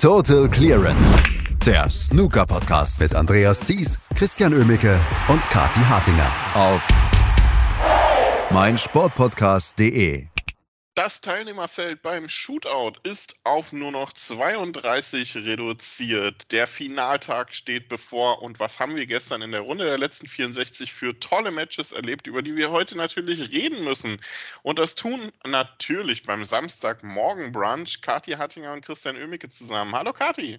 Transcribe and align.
Total 0.00 0.48
Clearance. 0.48 1.22
Der 1.66 1.90
Snooker-Podcast 1.90 3.00
mit 3.00 3.14
Andreas 3.14 3.60
Thies, 3.60 4.08
Christian 4.14 4.54
Ömicke 4.54 4.98
und 5.28 5.42
Kati 5.50 5.80
Hartinger 5.80 6.32
auf 6.54 6.88
meinsportpodcast.de. 8.50 10.29
Das 10.94 11.20
Teilnehmerfeld 11.20 12.02
beim 12.02 12.28
Shootout 12.28 12.94
ist 13.04 13.36
auf 13.44 13.72
nur 13.72 13.92
noch 13.92 14.12
32 14.12 15.36
reduziert. 15.36 16.50
Der 16.50 16.66
Finaltag 16.66 17.54
steht 17.54 17.88
bevor. 17.88 18.42
Und 18.42 18.58
was 18.58 18.80
haben 18.80 18.96
wir 18.96 19.06
gestern 19.06 19.40
in 19.40 19.52
der 19.52 19.60
Runde 19.60 19.84
der 19.84 19.98
letzten 19.98 20.26
64 20.26 20.92
für 20.92 21.18
tolle 21.20 21.52
Matches 21.52 21.92
erlebt, 21.92 22.26
über 22.26 22.42
die 22.42 22.56
wir 22.56 22.72
heute 22.72 22.96
natürlich 22.96 23.52
reden 23.52 23.84
müssen? 23.84 24.20
Und 24.62 24.80
das 24.80 24.96
tun 24.96 25.30
natürlich 25.46 26.24
beim 26.24 26.44
Samstagmorgen 26.44 27.52
Brunch 27.52 28.02
Kathi 28.02 28.32
Hattinger 28.32 28.72
und 28.72 28.84
Christian 28.84 29.16
Oemicke 29.16 29.48
zusammen. 29.48 29.94
Hallo 29.94 30.12
Kathi. 30.12 30.58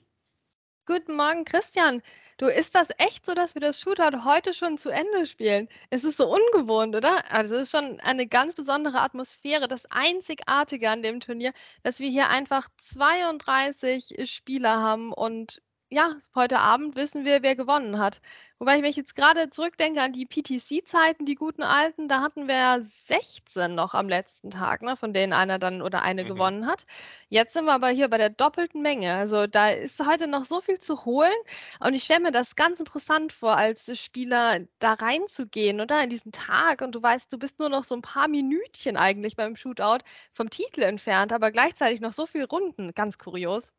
Guten 0.85 1.17
Morgen, 1.17 1.43
Christian. 1.43 2.01
Du, 2.41 2.47
ist 2.47 2.73
das 2.73 2.87
echt 2.97 3.27
so, 3.27 3.35
dass 3.35 3.53
wir 3.53 3.61
das 3.61 3.79
Shootout 3.79 4.25
heute 4.25 4.55
schon 4.55 4.79
zu 4.79 4.89
Ende 4.89 5.27
spielen? 5.27 5.69
Es 5.91 6.03
ist 6.03 6.17
so 6.17 6.27
ungewohnt, 6.27 6.95
oder? 6.95 7.31
Also 7.31 7.53
es 7.53 7.65
ist 7.65 7.71
schon 7.71 7.99
eine 7.99 8.25
ganz 8.25 8.55
besondere 8.55 8.99
Atmosphäre. 9.01 9.67
Das 9.67 9.85
Einzigartige 9.91 10.89
an 10.89 11.03
dem 11.03 11.19
Turnier, 11.19 11.53
dass 11.83 11.99
wir 11.99 12.09
hier 12.09 12.29
einfach 12.29 12.67
32 12.79 14.27
Spieler 14.27 14.79
haben 14.81 15.13
und 15.13 15.61
ja, 15.93 16.15
heute 16.35 16.59
Abend 16.59 16.95
wissen 16.95 17.25
wir, 17.25 17.43
wer 17.43 17.57
gewonnen 17.57 17.99
hat. 17.99 18.21
Wobei 18.59 18.77
ich 18.77 18.81
mich 18.81 18.95
jetzt 18.95 19.13
gerade 19.13 19.49
zurückdenke 19.49 20.01
an 20.01 20.13
die 20.13 20.25
PTC-Zeiten, 20.25 21.25
die 21.25 21.35
guten 21.35 21.63
alten, 21.63 22.07
da 22.07 22.21
hatten 22.21 22.47
wir 22.47 22.77
16 22.81 23.75
noch 23.75 23.93
am 23.93 24.07
letzten 24.07 24.51
Tag, 24.51 24.83
ne, 24.83 24.95
von 24.95 25.11
denen 25.13 25.33
einer 25.33 25.59
dann 25.59 25.81
oder 25.81 26.01
eine 26.01 26.23
mhm. 26.23 26.29
gewonnen 26.29 26.65
hat. 26.65 26.85
Jetzt 27.27 27.53
sind 27.53 27.65
wir 27.65 27.73
aber 27.73 27.89
hier 27.89 28.07
bei 28.07 28.17
der 28.17 28.29
doppelten 28.29 28.81
Menge. 28.81 29.15
Also 29.15 29.47
da 29.47 29.71
ist 29.71 29.99
heute 30.05 30.27
noch 30.27 30.45
so 30.45 30.61
viel 30.61 30.79
zu 30.79 31.03
holen. 31.03 31.33
Und 31.81 31.93
ich 31.93 32.05
stelle 32.05 32.21
mir 32.21 32.31
das 32.31 32.55
ganz 32.55 32.79
interessant 32.79 33.33
vor, 33.33 33.57
als 33.57 33.91
Spieler 33.99 34.61
da 34.79 34.93
reinzugehen, 34.93 35.81
oder? 35.81 36.01
In 36.01 36.09
diesen 36.09 36.31
Tag. 36.31 36.81
Und 36.81 36.95
du 36.95 37.03
weißt, 37.03 37.33
du 37.33 37.37
bist 37.37 37.59
nur 37.59 37.67
noch 37.67 37.83
so 37.83 37.95
ein 37.95 38.01
paar 38.01 38.29
Minütchen 38.29 38.95
eigentlich 38.95 39.35
beim 39.35 39.57
Shootout 39.57 40.05
vom 40.31 40.49
Titel 40.49 40.83
entfernt, 40.83 41.33
aber 41.33 41.51
gleichzeitig 41.51 41.99
noch 41.99 42.13
so 42.13 42.25
viel 42.25 42.45
Runden. 42.45 42.93
Ganz 42.93 43.17
kurios. 43.17 43.73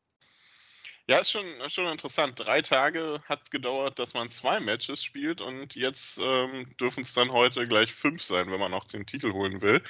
Ja, 1.12 1.18
ist 1.18 1.30
schon, 1.30 1.44
schon 1.66 1.88
interessant. 1.88 2.38
Drei 2.38 2.62
Tage 2.62 3.22
hat 3.28 3.42
es 3.42 3.50
gedauert, 3.50 3.98
dass 3.98 4.14
man 4.14 4.30
zwei 4.30 4.60
Matches 4.60 5.04
spielt 5.04 5.42
und 5.42 5.74
jetzt 5.74 6.16
ähm, 6.16 6.74
dürfen 6.80 7.02
es 7.02 7.12
dann 7.12 7.32
heute 7.32 7.64
gleich 7.64 7.92
fünf 7.92 8.22
sein, 8.22 8.50
wenn 8.50 8.58
man 8.58 8.70
noch 8.70 8.86
den 8.86 9.04
Titel 9.04 9.34
holen 9.34 9.60
will. 9.60 9.82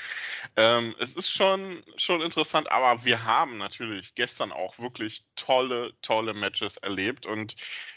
Ähm, 0.57 0.97
es 0.99 1.15
ist 1.15 1.31
schon, 1.31 1.85
schon 1.97 2.23
interessant, 2.23 2.73
aber 2.73 3.05
wir 3.05 3.23
haben 3.23 3.57
natürlich 3.57 4.17
gestern 4.17 4.51
auch 4.51 4.81
wirklich 4.81 5.23
tolle, 5.37 5.93
tolle 6.03 6.35
Matches 6.35 6.77
erlebt 6.79 7.25
und 7.25 7.55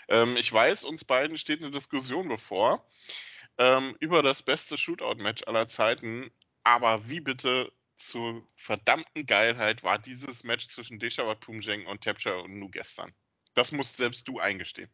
ähm, 0.07 0.37
ich 0.37 0.53
weiß, 0.53 0.83
uns 0.83 1.03
beiden 1.03 1.35
steht 1.37 1.63
eine 1.63 1.71
Diskussion 1.71 2.27
bevor 2.27 2.85
ähm, 3.57 3.95
über 4.01 4.21
das 4.21 4.43
beste 4.43 4.77
Shootout-Match 4.77 5.45
aller 5.47 5.67
Zeiten. 5.67 6.29
Aber 6.63 7.09
wie 7.09 7.21
bitte 7.21 7.71
zur 7.95 8.47
verdammten 8.55 9.25
Geilheit 9.25 9.83
war 9.83 9.99
dieses 9.99 10.43
Match 10.43 10.67
zwischen 10.67 10.99
Deshawat 10.99 11.39
Pumjeng 11.39 11.87
und 11.87 12.03
Tapcha 12.03 12.33
und 12.35 12.59
Nu 12.59 12.69
gestern. 12.69 13.13
Das 13.53 13.71
musst 13.71 13.97
selbst 13.97 14.27
du 14.27 14.39
eingestehen. 14.39 14.89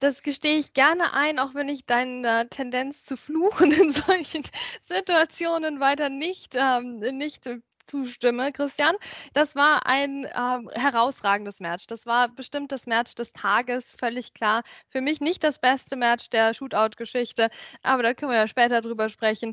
Das 0.00 0.22
gestehe 0.22 0.58
ich 0.58 0.74
gerne 0.74 1.14
ein, 1.14 1.38
auch 1.38 1.54
wenn 1.54 1.68
ich 1.68 1.86
deiner 1.86 2.48
Tendenz 2.50 3.04
zu 3.04 3.16
fluchen 3.16 3.72
in 3.72 3.92
solchen 3.92 4.42
Situationen 4.84 5.80
weiter 5.80 6.10
nicht, 6.10 6.54
ähm, 6.56 6.98
nicht 6.98 7.48
zustimme, 7.86 8.52
Christian. 8.52 8.96
Das 9.32 9.54
war 9.54 9.86
ein 9.86 10.26
ähm, 10.36 10.70
herausragendes 10.74 11.60
Match. 11.60 11.86
Das 11.86 12.06
war 12.06 12.28
bestimmt 12.28 12.72
das 12.72 12.86
Match 12.86 13.14
des 13.14 13.32
Tages, 13.32 13.94
völlig 13.98 14.34
klar. 14.34 14.62
Für 14.88 15.00
mich 15.00 15.20
nicht 15.20 15.44
das 15.44 15.58
beste 15.58 15.96
Match 15.96 16.28
der 16.30 16.54
Shootout-Geschichte, 16.54 17.48
aber 17.82 18.02
da 18.02 18.14
können 18.14 18.32
wir 18.32 18.38
ja 18.38 18.48
später 18.48 18.80
drüber 18.80 19.08
sprechen. 19.08 19.52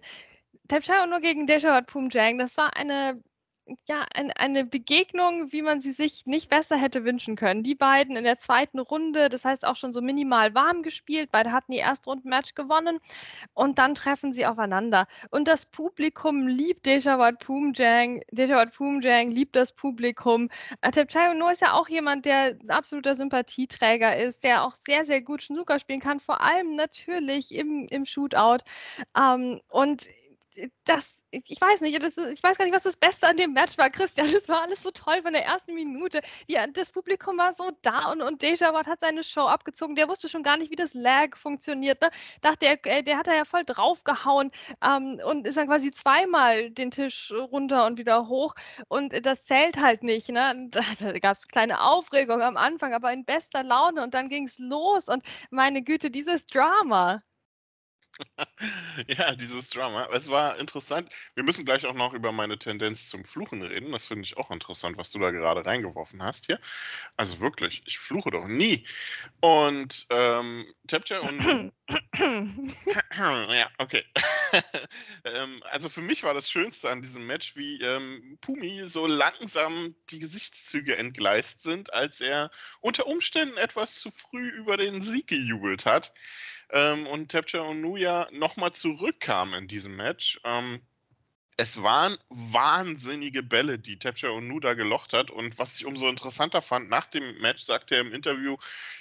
Tapchai 0.71 1.05
nur 1.05 1.19
gegen 1.19 1.47
Deshawat 1.47 1.87
Pumjang, 1.87 2.37
das 2.37 2.55
war 2.55 2.77
eine 2.77 3.21
ja, 3.87 4.05
ein, 4.15 4.31
eine 4.31 4.65
Begegnung, 4.65 5.51
wie 5.51 5.61
man 5.61 5.81
sie 5.81 5.91
sich 5.91 6.25
nicht 6.25 6.49
besser 6.49 6.77
hätte 6.77 7.03
wünschen 7.03 7.35
können. 7.35 7.63
Die 7.63 7.75
beiden 7.75 8.15
in 8.15 8.23
der 8.23 8.37
zweiten 8.37 8.79
Runde, 8.79 9.29
das 9.29 9.45
heißt 9.45 9.65
auch 9.65 9.75
schon 9.75 9.93
so 9.93 10.01
minimal 10.01 10.55
warm 10.55 10.81
gespielt. 10.81 11.29
Beide 11.31 11.51
hatten 11.51 11.71
die 11.73 11.79
Erstrunden-Match 11.79 12.55
gewonnen 12.55 12.99
und 13.53 13.79
dann 13.79 13.95
treffen 13.95 14.33
sie 14.33 14.45
aufeinander. 14.45 15.07
Und 15.29 15.47
das 15.47 15.65
Publikum 15.65 16.47
liebt 16.47 16.85
Dejawat 16.85 17.39
Pumjang. 17.39 18.21
Dejawat 18.31 18.73
Pumjang 18.73 19.29
liebt 19.29 19.55
das 19.55 19.73
Publikum. 19.73 20.49
Tepchai 20.81 21.31
Uno 21.31 21.49
ist 21.49 21.61
ja 21.61 21.73
auch 21.73 21.89
jemand, 21.89 22.25
der 22.25 22.57
ein 22.61 22.69
absoluter 22.69 23.15
Sympathieträger 23.15 24.17
ist, 24.17 24.43
der 24.43 24.63
auch 24.63 24.75
sehr, 24.85 25.05
sehr 25.05 25.21
gut 25.21 25.43
Snooker 25.43 25.79
spielen 25.79 25.99
kann, 25.99 26.19
vor 26.19 26.41
allem 26.41 26.75
natürlich 26.75 27.53
im, 27.53 27.87
im 27.89 28.05
Shootout. 28.05 28.63
Ähm, 29.17 29.61
und 29.69 30.07
das 30.85 31.21
ich 31.31 31.61
weiß 31.61 31.81
nicht, 31.81 32.01
das, 32.03 32.17
ich 32.17 32.43
weiß 32.43 32.57
gar 32.57 32.65
nicht, 32.65 32.73
was 32.73 32.83
das 32.83 32.97
Beste 32.97 33.27
an 33.27 33.37
dem 33.37 33.53
Match 33.53 33.77
war, 33.77 33.89
Christian. 33.89 34.29
Das 34.31 34.49
war 34.49 34.63
alles 34.63 34.83
so 34.83 34.91
toll 34.91 35.21
von 35.21 35.33
der 35.33 35.45
ersten 35.45 35.73
Minute. 35.73 36.21
Die, 36.49 36.57
das 36.73 36.91
Publikum 36.91 37.37
war 37.37 37.53
so 37.55 37.71
da 37.81 38.11
und, 38.11 38.21
und 38.21 38.41
Deja 38.41 38.73
Watt 38.73 38.87
hat 38.87 38.99
seine 38.99 39.23
Show 39.23 39.41
abgezogen. 39.41 39.95
Der 39.95 40.09
wusste 40.09 40.27
schon 40.29 40.43
gar 40.43 40.57
nicht, 40.57 40.71
wie 40.71 40.75
das 40.75 40.93
Lag 40.93 41.37
funktioniert. 41.37 42.01
Ne? 42.01 42.09
Dachte 42.41 42.65
er, 42.65 42.85
äh, 42.85 43.03
der 43.03 43.17
hat 43.17 43.27
da 43.27 43.33
ja 43.33 43.45
voll 43.45 43.63
draufgehauen 43.65 44.51
ähm, 44.83 45.21
und 45.25 45.47
ist 45.47 45.57
dann 45.57 45.67
quasi 45.67 45.91
zweimal 45.91 46.69
den 46.71 46.91
Tisch 46.91 47.31
runter 47.31 47.85
und 47.85 47.97
wieder 47.97 48.27
hoch. 48.27 48.53
Und 48.87 49.25
das 49.25 49.43
zählt 49.45 49.77
halt 49.77 50.03
nicht. 50.03 50.29
Ne? 50.29 50.67
Da, 50.71 50.81
da 50.99 51.19
gab 51.19 51.37
es 51.37 51.47
kleine 51.47 51.81
Aufregung 51.81 52.41
am 52.41 52.57
Anfang, 52.57 52.93
aber 52.93 53.11
in 53.13 53.25
bester 53.25 53.63
Laune 53.63 54.03
und 54.03 54.13
dann 54.13 54.29
ging 54.29 54.47
es 54.47 54.59
los. 54.59 55.07
Und 55.07 55.23
meine 55.49 55.81
Güte, 55.81 56.11
dieses 56.11 56.45
Drama. 56.45 57.21
ja, 59.07 59.35
dieses 59.35 59.69
Drama. 59.69 60.07
Es 60.11 60.29
war 60.29 60.57
interessant. 60.59 61.09
Wir 61.35 61.43
müssen 61.43 61.65
gleich 61.65 61.85
auch 61.85 61.93
noch 61.93 62.13
über 62.13 62.31
meine 62.31 62.57
Tendenz 62.57 63.09
zum 63.09 63.23
Fluchen 63.23 63.61
reden. 63.61 63.91
Das 63.91 64.05
finde 64.05 64.23
ich 64.23 64.37
auch 64.37 64.51
interessant, 64.51 64.97
was 64.97 65.11
du 65.11 65.19
da 65.19 65.31
gerade 65.31 65.65
reingeworfen 65.65 66.21
hast 66.23 66.45
hier. 66.45 66.59
Also 67.17 67.39
wirklich, 67.39 67.83
ich 67.85 67.99
fluche 67.99 68.31
doch 68.31 68.47
nie. 68.47 68.85
Und 69.39 70.07
ähm, 70.09 70.65
Tapcha 70.87 71.19
und. 71.19 71.71
ja, 73.17 73.69
okay. 73.77 74.03
ähm, 75.25 75.63
also 75.69 75.89
für 75.89 76.01
mich 76.01 76.23
war 76.23 76.33
das 76.33 76.49
Schönste 76.49 76.89
an 76.89 77.01
diesem 77.01 77.25
Match, 77.25 77.55
wie 77.55 77.81
ähm, 77.81 78.37
Pumi 78.41 78.87
so 78.87 79.07
langsam 79.07 79.95
die 80.09 80.19
Gesichtszüge 80.19 80.97
entgleist 80.97 81.61
sind, 81.63 81.93
als 81.93 82.21
er 82.21 82.51
unter 82.81 83.07
Umständen 83.07 83.57
etwas 83.57 83.95
zu 83.95 84.11
früh 84.11 84.49
über 84.49 84.77
den 84.77 85.01
Sieg 85.01 85.27
gejubelt 85.27 85.85
hat 85.85 86.13
ähm, 86.71 87.07
und 87.07 87.31
Tapcha 87.31 87.59
Onuya 87.59 88.27
nochmal 88.31 88.73
zurückkam 88.73 89.53
in 89.53 89.67
diesem 89.67 89.95
Match. 89.95 90.39
Ähm, 90.43 90.81
es 91.57 91.83
waren 91.83 92.17
wahnsinnige 92.29 93.43
Bälle, 93.43 93.77
die 93.77 93.99
Tapcha 93.99 94.29
Onu 94.29 94.59
da 94.59 94.73
gelocht 94.73 95.13
hat. 95.13 95.29
Und 95.29 95.59
was 95.59 95.75
ich 95.75 95.85
umso 95.85 96.07
interessanter 96.07 96.61
fand, 96.61 96.89
nach 96.89 97.05
dem 97.07 97.39
Match 97.39 97.63
sagte 97.63 97.95
er 97.95 98.01
im 98.01 98.13
Interview, 98.13 98.57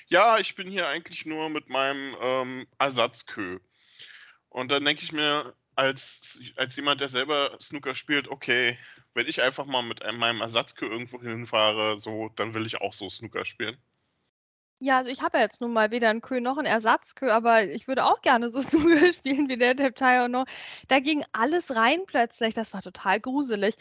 ja, 0.08 0.38
ich 0.38 0.56
bin 0.56 0.68
hier 0.68 0.88
eigentlich 0.88 1.24
nur 1.24 1.48
mit 1.48 1.70
meinem 1.70 2.16
ähm, 2.20 2.66
Ersatzkö. 2.78 3.60
Und 4.48 4.70
dann 4.70 4.84
denke 4.84 5.02
ich 5.04 5.12
mir, 5.12 5.54
als, 5.76 6.40
als 6.56 6.76
jemand, 6.76 7.00
der 7.00 7.08
selber 7.08 7.56
Snooker 7.60 7.94
spielt, 7.94 8.28
okay, 8.28 8.76
wenn 9.14 9.26
ich 9.26 9.40
einfach 9.40 9.64
mal 9.64 9.82
mit 9.82 10.02
meinem 10.18 10.42
Ersatzkö 10.42 10.86
irgendwo 10.86 11.22
hinfahre, 11.22 11.98
so, 12.00 12.30
dann 12.36 12.52
will 12.52 12.66
ich 12.66 12.80
auch 12.80 12.92
so 12.92 13.08
Snooker 13.08 13.44
spielen. 13.44 13.78
Ja, 14.82 14.96
also 14.98 15.10
ich 15.10 15.20
habe 15.20 15.36
ja 15.38 15.44
jetzt 15.44 15.60
nun 15.60 15.72
mal 15.74 15.90
weder 15.90 16.08
einen 16.08 16.22
Kö 16.22 16.40
noch 16.40 16.56
einen 16.56 16.66
Ersatzkö, 16.66 17.30
aber 17.30 17.64
ich 17.64 17.86
würde 17.86 18.04
auch 18.06 18.22
gerne 18.22 18.50
so 18.50 18.62
Snooker 18.62 19.12
spielen 19.12 19.48
wie 19.48 19.54
der 19.56 19.76
Teptai 19.76 20.24
und 20.24 20.32
Da 20.88 21.00
ging 21.00 21.22
alles 21.32 21.76
rein 21.76 22.00
plötzlich. 22.06 22.54
Das 22.54 22.72
war 22.72 22.80
total 22.82 23.20
gruselig. 23.20 23.76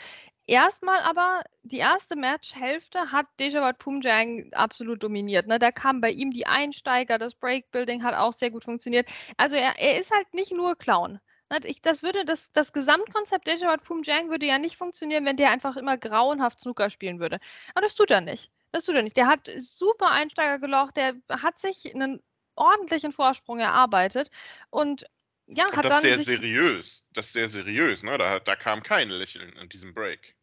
Erstmal 0.45 0.99
aber, 1.01 1.43
die 1.63 1.77
erste 1.77 2.15
Matchhälfte 2.17 3.11
hat 3.13 3.27
Dejawat 3.39 3.77
Pumjang 3.79 4.51
absolut 4.53 5.01
dominiert. 5.03 5.47
Ne? 5.47 5.57
Da 5.59 5.71
kamen 5.71 6.01
bei 6.01 6.11
ihm 6.11 6.31
die 6.31 6.47
Einsteiger, 6.47 7.17
das 7.17 7.35
Breakbuilding 7.35 8.03
hat 8.03 8.15
auch 8.15 8.33
sehr 8.33 8.51
gut 8.51 8.65
funktioniert. 8.65 9.07
Also 9.37 9.55
er, 9.55 9.79
er 9.79 9.99
ist 9.99 10.11
halt 10.11 10.33
nicht 10.33 10.51
nur 10.51 10.75
Clown. 10.75 11.19
Ne? 11.49 11.59
Ich, 11.65 11.81
das 11.81 12.03
würde 12.03 12.25
das, 12.25 12.51
das 12.51 12.73
Gesamtkonzept 12.73 13.47
Dejawat 13.47 13.83
Pumjang 13.83 14.29
würde 14.29 14.47
ja 14.47 14.57
nicht 14.59 14.75
funktionieren, 14.75 15.23
wenn 15.25 15.37
der 15.37 15.51
einfach 15.51 15.77
immer 15.77 15.97
grauenhaft 15.97 16.59
Snooker 16.59 16.89
spielen 16.89 17.19
würde. 17.19 17.39
Aber 17.73 17.81
das 17.81 17.95
tut 17.95 18.11
er 18.11 18.19
nicht. 18.21 18.51
Das 18.71 18.85
tut 18.85 18.95
er 18.95 19.03
nicht. 19.03 19.17
Der 19.17 19.27
hat 19.27 19.49
super 19.57 20.11
Einsteiger 20.11 20.59
gelocht, 20.59 20.97
der 20.97 21.15
hat 21.29 21.59
sich 21.59 21.93
einen 21.93 22.21
ordentlichen 22.55 23.11
Vorsprung 23.11 23.59
erarbeitet 23.59 24.29
und 24.69 25.05
ja, 25.47 25.63
hat 25.71 25.85
das 25.85 26.01
dann. 26.01 26.11
Das 26.11 26.19
ist 26.19 26.25
sehr 26.25 26.37
seriös. 26.37 27.07
Das 27.13 27.27
ist 27.27 27.33
sehr 27.33 27.49
seriös, 27.49 28.03
ne? 28.03 28.17
Da, 28.17 28.39
da 28.39 28.55
kam 28.55 28.83
kein 28.83 29.09
Lächeln 29.09 29.53
in 29.53 29.69
diesem 29.69 29.93
Break. 29.93 30.35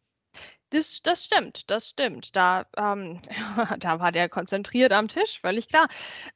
Das, 0.69 1.01
das 1.01 1.23
stimmt, 1.23 1.69
das 1.71 1.87
stimmt. 1.87 2.35
Da, 2.35 2.65
ähm, 2.77 3.21
da 3.79 3.99
war 4.01 4.11
der 4.11 4.27
konzentriert 4.27 4.91
am 4.91 5.07
Tisch, 5.07 5.39
völlig 5.39 5.69
klar. 5.69 5.87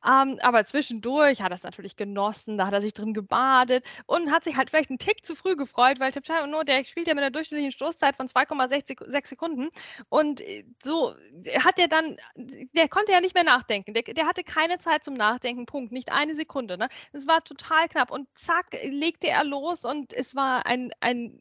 Ähm, 0.06 0.39
aber 0.42 0.66
zwischendurch 0.66 1.42
hat 1.42 1.51
er 1.51 1.57
es 1.57 1.63
natürlich 1.63 1.98
genossen, 1.98 2.57
da 2.57 2.68
hat 2.68 2.74
er 2.74 2.80
sich 2.80 2.94
drin 2.94 3.13
gebadet 3.13 3.83
und 4.06 4.31
hat 4.31 4.45
sich 4.45 4.56
halt 4.56 4.69
vielleicht 4.69 4.89
einen 4.89 5.00
Tick 5.00 5.25
zu 5.25 5.36
früh 5.36 5.57
gefreut, 5.57 6.00
weil 6.00 6.13
Tipchai 6.13 6.44
und 6.44 6.51
nur 6.51 6.63
der 6.63 6.86
spielt 6.86 7.07
ja 7.07 7.13
mit 7.13 7.24
einer 7.24 7.31
durchschnittlichen 7.31 7.74
Stoßzeit 7.74 8.16
von 8.16 8.28
2,6 8.28 9.28
Sekunden 9.28 9.69
und 10.07 10.39
äh, 10.39 10.63
so 10.81 11.13
hat 11.60 11.77
er 11.77 11.89
dann, 11.89 12.16
der 12.36 12.88
konnte 12.88 13.12
ja 13.12 13.19
nicht 13.19 13.36
mehr 13.36 13.44
nachdenken. 13.44 13.94
Der, 13.94 14.04
der 14.04 14.27
hatte 14.27 14.44
keine 14.45 14.77
Zeit 14.77 15.04
zum 15.04 15.16
Nachdenken, 15.16 15.66
Punkt, 15.66 15.92
nicht 15.92 16.12
eine 16.12 16.36
Sekunde. 16.36 16.77
Ne? 16.77 16.88
Es 17.12 17.27
war 17.27 17.44
total 17.44 17.89
knapp 17.89 18.12
und 18.12 18.30
zack, 18.36 18.77
legte 18.86 19.27
er 19.27 19.44
los 19.44 19.84
und 19.84 20.13
es 20.13 20.36
war 20.36 20.66
ein, 20.66 20.92
ein 21.01 21.38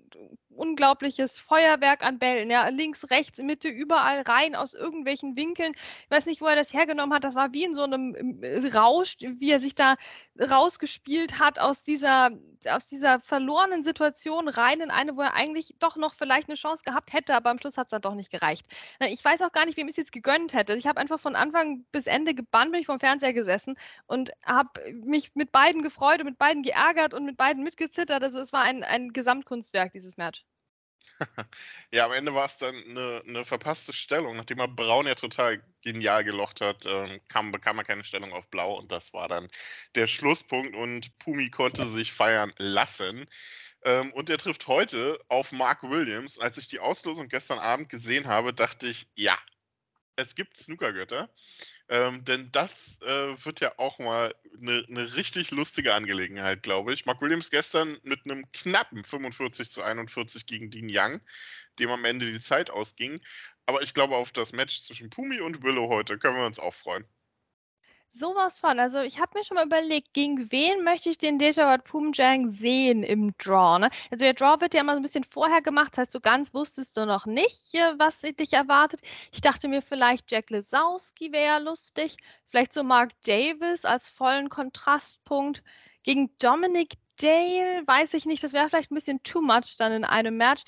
unglaubliches 0.50 1.38
Feuerwerk 1.38 2.04
an 2.04 2.18
Bällen. 2.18 2.50
Ja, 2.50 2.68
links, 2.68 3.10
rechts, 3.10 3.38
Mitte, 3.38 3.68
überall 3.68 4.22
rein 4.22 4.54
aus 4.54 4.74
irgendwelchen 4.74 5.36
Winkeln. 5.36 5.72
Ich 6.04 6.10
weiß 6.10 6.26
nicht, 6.26 6.40
wo 6.40 6.46
er 6.46 6.56
das 6.56 6.72
hergenommen 6.72 7.14
hat. 7.14 7.24
Das 7.24 7.34
war 7.34 7.52
wie 7.52 7.64
in 7.64 7.74
so 7.74 7.82
einem 7.82 8.40
Rausch, 8.74 9.16
wie 9.20 9.50
er 9.50 9.60
sich 9.60 9.74
da 9.74 9.96
rausgespielt 10.38 11.38
hat 11.38 11.58
aus 11.58 11.82
dieser, 11.82 12.30
aus 12.68 12.86
dieser 12.86 13.20
verlorenen 13.20 13.84
Situation 13.84 14.48
rein 14.48 14.80
in 14.80 14.90
eine, 14.90 15.16
wo 15.16 15.20
er 15.20 15.34
eigentlich 15.34 15.74
doch 15.78 15.96
noch 15.96 16.14
vielleicht 16.14 16.48
eine 16.48 16.56
Chance 16.56 16.82
gehabt 16.84 17.12
hätte, 17.12 17.34
aber 17.34 17.50
am 17.50 17.58
Schluss 17.58 17.76
hat 17.76 17.86
es 17.86 17.90
dann 17.90 18.02
doch 18.02 18.14
nicht 18.14 18.30
gereicht. 18.30 18.66
Ich 19.00 19.24
weiß 19.24 19.42
auch 19.42 19.52
gar 19.52 19.66
nicht, 19.66 19.76
wem 19.76 19.86
ich 19.86 19.92
es 19.92 19.96
jetzt 19.98 20.12
gegönnt 20.12 20.52
hätte. 20.52 20.74
Ich 20.74 20.86
habe 20.86 21.00
einfach 21.00 21.20
von 21.20 21.36
Anfang 21.36 21.84
bis 21.92 22.06
Ende 22.06 22.34
gebannt, 22.34 22.72
bin 22.72 22.80
ich 22.80 22.86
vom 22.86 23.00
Fernseher 23.00 23.32
gesessen 23.32 23.76
und 24.06 24.32
habe 24.44 24.70
mich 24.92 25.34
mit 25.34 25.52
beiden 25.52 25.82
gefreut 25.82 26.20
und 26.20 26.26
mit 26.26 26.38
beiden 26.38 26.62
geärgert 26.62 27.14
und 27.14 27.24
mit 27.24 27.36
beiden 27.36 27.62
mitgezittert. 27.62 28.22
Also 28.22 28.40
es 28.40 28.52
war 28.52 28.62
ein, 28.62 28.82
ein 28.84 29.12
Gesamtkunstwerk, 29.12 29.92
dieses 29.92 30.16
Match. 30.16 30.39
ja, 31.92 32.06
am 32.06 32.12
Ende 32.12 32.34
war 32.34 32.44
es 32.44 32.58
dann 32.58 32.74
eine, 32.74 33.22
eine, 33.26 33.44
verpasste 33.44 33.92
Stellung. 33.92 34.36
Nachdem 34.36 34.58
er 34.58 34.68
Braun 34.68 35.06
ja 35.06 35.14
total 35.14 35.62
genial 35.82 36.24
gelocht 36.24 36.60
hat, 36.60 36.86
ähm, 36.86 37.20
kam, 37.28 37.52
bekam 37.52 37.78
er 37.78 37.84
keine 37.84 38.04
Stellung 38.04 38.32
auf 38.32 38.48
Blau 38.48 38.78
und 38.78 38.90
das 38.90 39.12
war 39.12 39.28
dann 39.28 39.48
der 39.94 40.06
Schlusspunkt 40.06 40.74
und 40.74 41.18
Pumi 41.18 41.50
konnte 41.50 41.86
sich 41.86 42.12
feiern 42.12 42.52
lassen. 42.58 43.26
Ähm, 43.82 44.12
und 44.12 44.28
er 44.28 44.38
trifft 44.38 44.66
heute 44.66 45.18
auf 45.28 45.52
Mark 45.52 45.82
Williams. 45.82 46.38
Als 46.38 46.58
ich 46.58 46.68
die 46.68 46.80
Auslosung 46.80 47.28
gestern 47.28 47.58
Abend 47.58 47.88
gesehen 47.88 48.26
habe, 48.26 48.52
dachte 48.52 48.88
ich, 48.88 49.08
ja, 49.14 49.38
es 50.20 50.34
gibt 50.34 50.58
Snookergötter. 50.58 51.28
Ähm, 51.88 52.24
denn 52.24 52.52
das 52.52 52.98
äh, 53.02 53.44
wird 53.44 53.60
ja 53.60 53.72
auch 53.78 53.98
mal 53.98 54.34
eine, 54.60 54.84
eine 54.88 55.16
richtig 55.16 55.50
lustige 55.50 55.94
Angelegenheit, 55.94 56.62
glaube 56.62 56.92
ich. 56.92 57.06
Mark 57.06 57.20
Williams 57.20 57.50
gestern 57.50 57.98
mit 58.02 58.20
einem 58.24 58.50
knappen 58.52 59.04
45 59.04 59.70
zu 59.70 59.82
41 59.82 60.46
gegen 60.46 60.70
Dean 60.70 60.88
Young, 60.88 61.20
dem 61.78 61.90
am 61.90 62.04
Ende 62.04 62.30
die 62.30 62.40
Zeit 62.40 62.70
ausging. 62.70 63.20
Aber 63.66 63.82
ich 63.82 63.94
glaube, 63.94 64.16
auf 64.16 64.32
das 64.32 64.52
Match 64.52 64.82
zwischen 64.82 65.10
Pumi 65.10 65.40
und 65.40 65.62
Willow 65.62 65.88
heute 65.88 66.18
können 66.18 66.36
wir 66.36 66.46
uns 66.46 66.58
auch 66.58 66.74
freuen. 66.74 67.04
Sowas 68.12 68.58
von. 68.58 68.80
Also 68.80 69.00
ich 69.00 69.20
habe 69.20 69.38
mir 69.38 69.44
schon 69.44 69.54
mal 69.54 69.66
überlegt, 69.66 70.12
gegen 70.14 70.50
wen 70.50 70.82
möchte 70.82 71.10
ich 71.10 71.18
den 71.18 71.38
Dejawat 71.38 71.84
Pumjang 71.84 72.50
sehen 72.50 73.04
im 73.04 73.32
Draw. 73.38 73.78
Ne? 73.78 73.90
Also 74.10 74.24
der 74.24 74.34
Draw 74.34 74.60
wird 74.60 74.74
ja 74.74 74.80
immer 74.80 74.94
so 74.94 74.98
ein 74.98 75.02
bisschen 75.02 75.24
vorher 75.24 75.62
gemacht, 75.62 75.92
das 75.92 75.98
heißt, 75.98 76.12
so 76.12 76.20
ganz 76.20 76.52
wusstest 76.52 76.96
du 76.96 77.06
noch 77.06 77.26
nicht, 77.26 77.74
äh, 77.74 77.98
was 77.98 78.20
dich 78.20 78.52
erwartet. 78.52 79.00
Ich 79.32 79.40
dachte 79.40 79.68
mir 79.68 79.80
vielleicht 79.80 80.30
Jack 80.30 80.50
Lesowski 80.50 81.30
wäre 81.32 81.62
lustig, 81.62 82.16
vielleicht 82.46 82.72
so 82.72 82.82
Mark 82.82 83.12
Davis 83.22 83.84
als 83.84 84.08
vollen 84.08 84.48
Kontrastpunkt. 84.48 85.62
Gegen 86.02 86.36
Dominic 86.38 86.94
Dale 87.20 87.86
weiß 87.86 88.14
ich 88.14 88.24
nicht, 88.24 88.42
das 88.42 88.52
wäre 88.54 88.68
vielleicht 88.68 88.90
ein 88.90 88.94
bisschen 88.94 89.22
too 89.22 89.42
much 89.42 89.76
dann 89.78 89.92
in 89.92 90.04
einem 90.04 90.36
Match. 90.36 90.62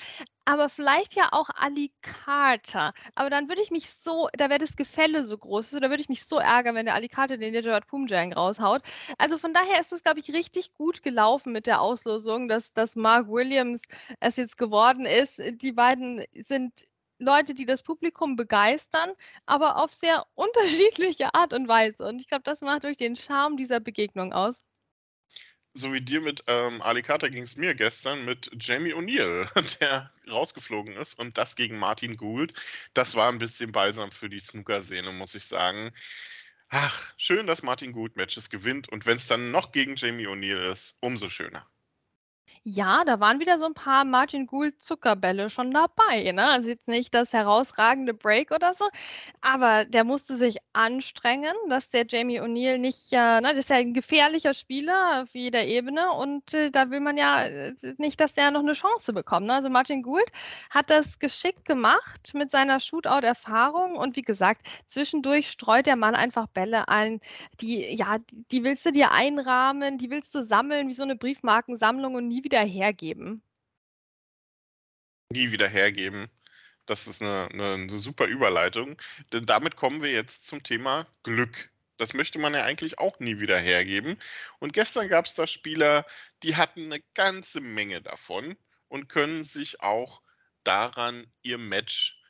Aber 0.45 0.69
vielleicht 0.69 1.15
ja 1.15 1.29
auch 1.33 1.49
Ali 1.55 1.93
Carter. 2.03 2.93
Aber 3.15 3.31
dann 3.31 3.49
würde 3.49 3.63
ich 3.63 3.71
mich 3.71 3.91
so, 3.91 4.29
da 4.35 4.51
wäre 4.51 4.59
das 4.59 4.77
Gefälle 4.77 5.25
so 5.25 5.39
groß, 5.39 5.71
da 5.71 5.89
würde 5.89 6.03
ich 6.03 6.09
mich 6.09 6.25
so 6.25 6.37
ärgern, 6.39 6.75
wenn 6.75 6.87
der 6.87 6.95
Ali 6.95 7.09
Carter 7.09 7.39
den 7.39 7.53
Nidjawad 7.53 7.87
Pumjang 7.87 8.33
raushaut. 8.33 8.83
Also 9.19 9.39
von 9.39 9.55
daher 9.55 9.81
ist 9.81 9.93
es, 9.93 10.03
glaube 10.03 10.21
ich, 10.21 10.33
richtig 10.35 10.75
gut 10.75 11.03
gelaufen 11.03 11.53
mit 11.53 11.67
der 11.67 11.81
Auslosung, 11.81 12.49
dass, 12.49 12.73
dass 12.75 12.97
Mark 12.97 13.29
Williams 13.29 13.81
es 14.21 14.37
jetzt 14.37 14.59
geworden 14.59 15.07
ist. 15.07 15.41
Die 15.63 15.73
beiden 15.73 16.25
sind 16.35 16.87
Leute, 17.19 17.55
die 17.55 17.67
das 17.67 17.83
Publikum 17.83 18.37
begeistern, 18.37 19.13
aber 19.47 19.77
auf 19.77 19.95
sehr 19.95 20.27
unterschiedliche 20.35 21.35
Art 21.35 21.55
und 21.55 21.69
Weise. 21.69 22.05
Und 22.05 22.21
ich 22.21 22.27
glaube, 22.27 22.43
das 22.45 22.61
macht 22.61 22.85
durch 22.85 22.97
den 22.97 23.17
Charme 23.17 23.57
dieser 23.57 23.81
Begegnung 23.81 24.33
aus 24.33 24.61
so 25.75 25.93
wie 25.93 26.01
dir 26.01 26.21
mit 26.21 26.45
ähm, 26.47 26.83
Ali 26.83 27.03
Carter 27.03 27.31
ging 27.31 27.43
es 27.43 27.57
mir 27.57 27.75
gestern 27.75 28.25
mit 28.25 28.51
Jamie 28.61 28.95
O'Neill, 28.95 29.49
der 29.81 30.13
rausgeflogen 30.31 30.97
ist 30.97 31.19
und 31.19 31.39
das 31.39 31.57
gegen 31.57 31.79
Martin 31.79 32.17
Gould. 32.17 32.53
Das 32.95 33.15
war 33.15 33.31
ein 33.31 33.39
bisschen 33.39 33.73
balsam 33.73 34.11
für 34.11 34.29
die 34.29 34.41
Snooker-Szene, 34.41 35.13
muss 35.13 35.35
ich 35.35 35.47
sagen. 35.47 35.93
Ach, 36.69 37.13
schön, 37.17 37.47
dass 37.47 37.63
Martin 37.63 37.93
Gould 37.93 38.17
Matches 38.17 38.51
gewinnt 38.51 38.89
und 38.89 39.07
wenn 39.07 39.17
es 39.17 39.27
dann 39.27 39.51
noch 39.51 39.73
gegen 39.73 39.97
Jamie 39.97 40.27
O'Neill 40.27 40.73
ist, 40.73 40.97
umso 41.01 41.29
schöner. 41.29 41.67
Ja, 42.65 43.03
da 43.05 43.19
waren 43.19 43.41
wieder 43.41 43.59
so 43.59 43.65
ein 43.65 43.75
paar 43.75 44.05
Martin 44.05 44.47
Gould 44.47 44.81
Zuckerbälle 44.81 45.51
schon 45.51 45.73
dabei, 45.73 46.31
ne? 46.31 46.45
Also 46.49 46.69
jetzt 46.69 46.87
nicht 46.87 47.13
das 47.13 47.33
herausragende 47.33 48.15
Break 48.15 48.53
oder 48.53 48.73
so, 48.73 48.89
aber 49.41 49.85
der 49.85 50.05
musste 50.05 50.37
sich 50.37 50.59
anstrengen, 50.73 51.55
dass 51.69 51.89
der 51.89 52.07
Jamie 52.09 52.41
O'Neill 52.41 52.79
nicht, 52.79 53.13
äh, 53.13 53.41
ne, 53.41 53.49
das 53.55 53.65
ist 53.65 53.71
ja 53.71 53.77
ein 53.79 53.93
gefährlicher 53.95 54.55
Spieler 54.55 55.23
auf 55.23 55.31
jeder 55.35 55.65
Ebene 55.65 56.13
und 56.13 56.55
äh, 56.55 56.71
da 56.71 56.89
will 56.91 57.01
man 57.01 57.17
ja 57.17 57.45
äh, 57.47 57.75
nicht, 57.99 58.21
dass 58.21 58.33
der 58.33 58.53
noch 58.53 58.61
eine 58.61 58.75
Chance 58.75 59.13
bekommt. 59.13 59.49
Ne? 59.49 59.55
Also 59.55 59.69
Martin 59.69 60.03
Gould 60.05 60.31
hat 60.71 60.89
das 60.89 61.19
geschickt 61.19 61.65
gemacht 61.65 62.31
mit 62.35 62.53
seiner 62.53 62.79
Shootout-Erfahrung 62.79 63.97
und 63.97 64.15
wie 64.15 64.23
gesagt, 64.23 64.69
zwischendurch 64.87 65.51
streut 65.51 65.87
der 65.87 65.97
Mann 65.97 66.15
einfach 66.15 66.47
Bälle 66.47 66.87
ein, 66.89 67.21
die, 67.61 67.93
ja, 67.97 68.19
die 68.53 68.63
willst 68.63 68.87
du 68.87 68.93
dir 68.93 69.11
einrahmen, 69.11 69.99
die 69.99 70.11
willst 70.11 70.33
du 70.35 70.45
sammeln, 70.45 70.87
wie 70.89 70.93
so 70.93 71.03
eine 71.03 71.17
Briefmarkensammlung 71.17 72.15
und 72.15 72.29
nie 72.29 72.45
wieder 72.45 72.52
wieder 72.53 72.65
hergeben. 72.65 73.43
Nie 75.31 75.53
wieder 75.53 75.69
hergeben. 75.69 76.31
Das 76.85 77.07
ist 77.07 77.23
eine, 77.23 77.49
eine, 77.51 77.75
eine 77.75 77.97
super 77.97 78.27
Überleitung. 78.27 79.01
Denn 79.33 79.47
damit 79.47 79.77
kommen 79.77 80.03
wir 80.03 80.13
jetzt 80.13 80.47
zum 80.47 80.63
Thema 80.63 81.07
Glück. 81.23 81.71
Das 81.97 82.13
möchte 82.13 82.39
man 82.39 82.53
ja 82.53 82.65
eigentlich 82.65 82.99
auch 82.99 83.19
nie 83.21 83.41
wieder 83.41 83.59
hergeben. 83.59 84.19
Und 84.59 84.75
gestern 84.75 85.09
gab 85.09 85.25
es 85.25 85.35
da 85.35 85.47
Spieler, 85.47 86.05
die 86.43 86.57
hatten 86.57 86.93
eine 86.93 87.03
ganze 87.15 87.63
Menge 87.63 88.03
davon 88.03 88.57
und 88.89 89.09
können 89.09 89.45
sich 89.45 89.81
auch 89.81 90.21
daran 90.63 91.27
ihr 91.43 91.59
Match 91.59 92.21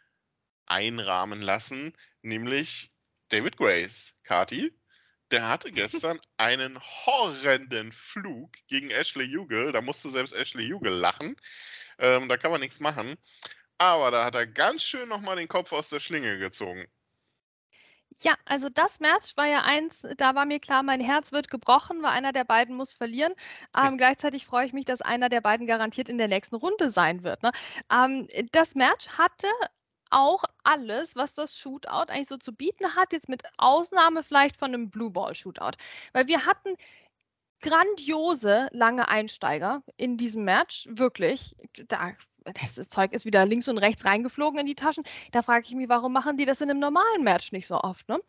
einrahmen 0.67 1.43
lassen, 1.43 1.97
nämlich 2.23 2.93
David 3.31 3.57
Grace. 3.57 4.15
Kati? 4.23 4.73
Der 5.33 5.49
hatte 5.49 5.73
gestern 5.73 6.21
einen 6.37 6.79
horrenden 6.81 7.93
Flug 7.93 8.53
gegen 8.69 8.91
Ashley 8.91 9.25
Jugel. 9.25 9.73
Da 9.73 9.81
musste 9.81 10.11
selbst 10.11 10.35
Ashley 10.35 10.65
Jugel 10.65 10.93
lachen. 10.93 11.37
Ähm, 11.99 12.29
da 12.29 12.37
kann 12.37 12.51
man 12.51 12.61
nichts 12.61 12.81
machen. 12.81 13.17
Aber 13.79 14.11
da 14.11 14.25
hat 14.25 14.35
er 14.35 14.47
ganz 14.47 14.83
schön 14.83 15.09
nochmal 15.09 15.37
den 15.37 15.49
Kopf 15.49 15.73
aus 15.73 15.89
der 15.89 16.01
Schlinge 16.01 16.39
gezogen. 16.39 16.87
Ja, 18.21 18.37
also 18.45 18.69
das 18.69 19.01
Match 19.01 19.37
war 19.37 19.47
ja 19.47 19.63
eins, 19.63 20.07
da 20.17 20.35
war 20.35 20.45
mir 20.45 20.61
klar, 20.61 20.83
mein 20.83 21.01
Herz 21.01 21.33
wird 21.33 21.51
gebrochen, 21.51 22.03
weil 22.03 22.11
einer 22.11 22.33
der 22.33 22.45
beiden 22.45 22.77
muss 22.77 22.93
verlieren. 22.93 23.33
Ähm, 23.77 23.99
gleichzeitig 23.99 24.47
freue 24.47 24.67
ich 24.67 24.73
mich, 24.73 24.85
dass 24.85 25.01
einer 25.01 25.29
der 25.29 25.41
beiden 25.41 25.67
garantiert 25.67 26.09
in 26.09 26.19
der 26.19 26.29
nächsten 26.29 26.55
Runde 26.55 26.91
sein 26.91 27.25
wird. 27.25 27.43
Ne? 27.43 27.51
Ähm, 27.91 28.29
das 28.53 28.75
Match 28.77 29.09
hatte 29.19 29.49
auch 30.13 30.45
alles, 30.65 31.17
was 31.17 31.35
das 31.35 31.57
Shootout 31.57 32.09
eigentlich 32.09 32.29
so 32.29 32.37
zu 32.37 32.53
bieten 32.53 32.95
hat, 32.95 33.13
jetzt 33.13 33.29
mit 33.29 33.43
Ausnahme 33.59 34.23
vielleicht 34.23 34.57
von 34.57 34.75
einem 34.75 34.91
Blue 34.91 35.11
Ball 35.11 35.35
Shootout. 35.35 35.77
Weil 36.13 36.29
wir 36.29 36.47
hatten 36.47 36.77
grandiose 37.61 38.69
lange 38.73 39.09
Einsteiger 39.09 39.83
in 39.97 40.17
diesem 40.19 40.45
Match, 40.45 40.87
wirklich. 40.91 41.57
Da 41.89 42.13
das 42.45 42.89
Zeug 42.89 43.13
ist 43.13 43.25
wieder 43.25 43.47
links 43.47 43.69
und 43.69 43.79
rechts 43.79 44.05
reingeflogen 44.05 44.59
in 44.59 44.67
die 44.67 44.75
Taschen. 44.75 45.05
Da 45.31 45.43
frage 45.43 45.65
ich 45.67 45.75
mich, 45.75 45.89
warum 45.89 46.13
machen 46.13 46.37
die 46.37 46.45
das 46.45 46.61
in 46.61 46.71
einem 46.71 46.81
normalen 46.81 47.23
Match 47.23 47.53
nicht 47.53 47.67
so 47.67 47.81
oft? 47.81 48.09
Ne? 48.09 48.21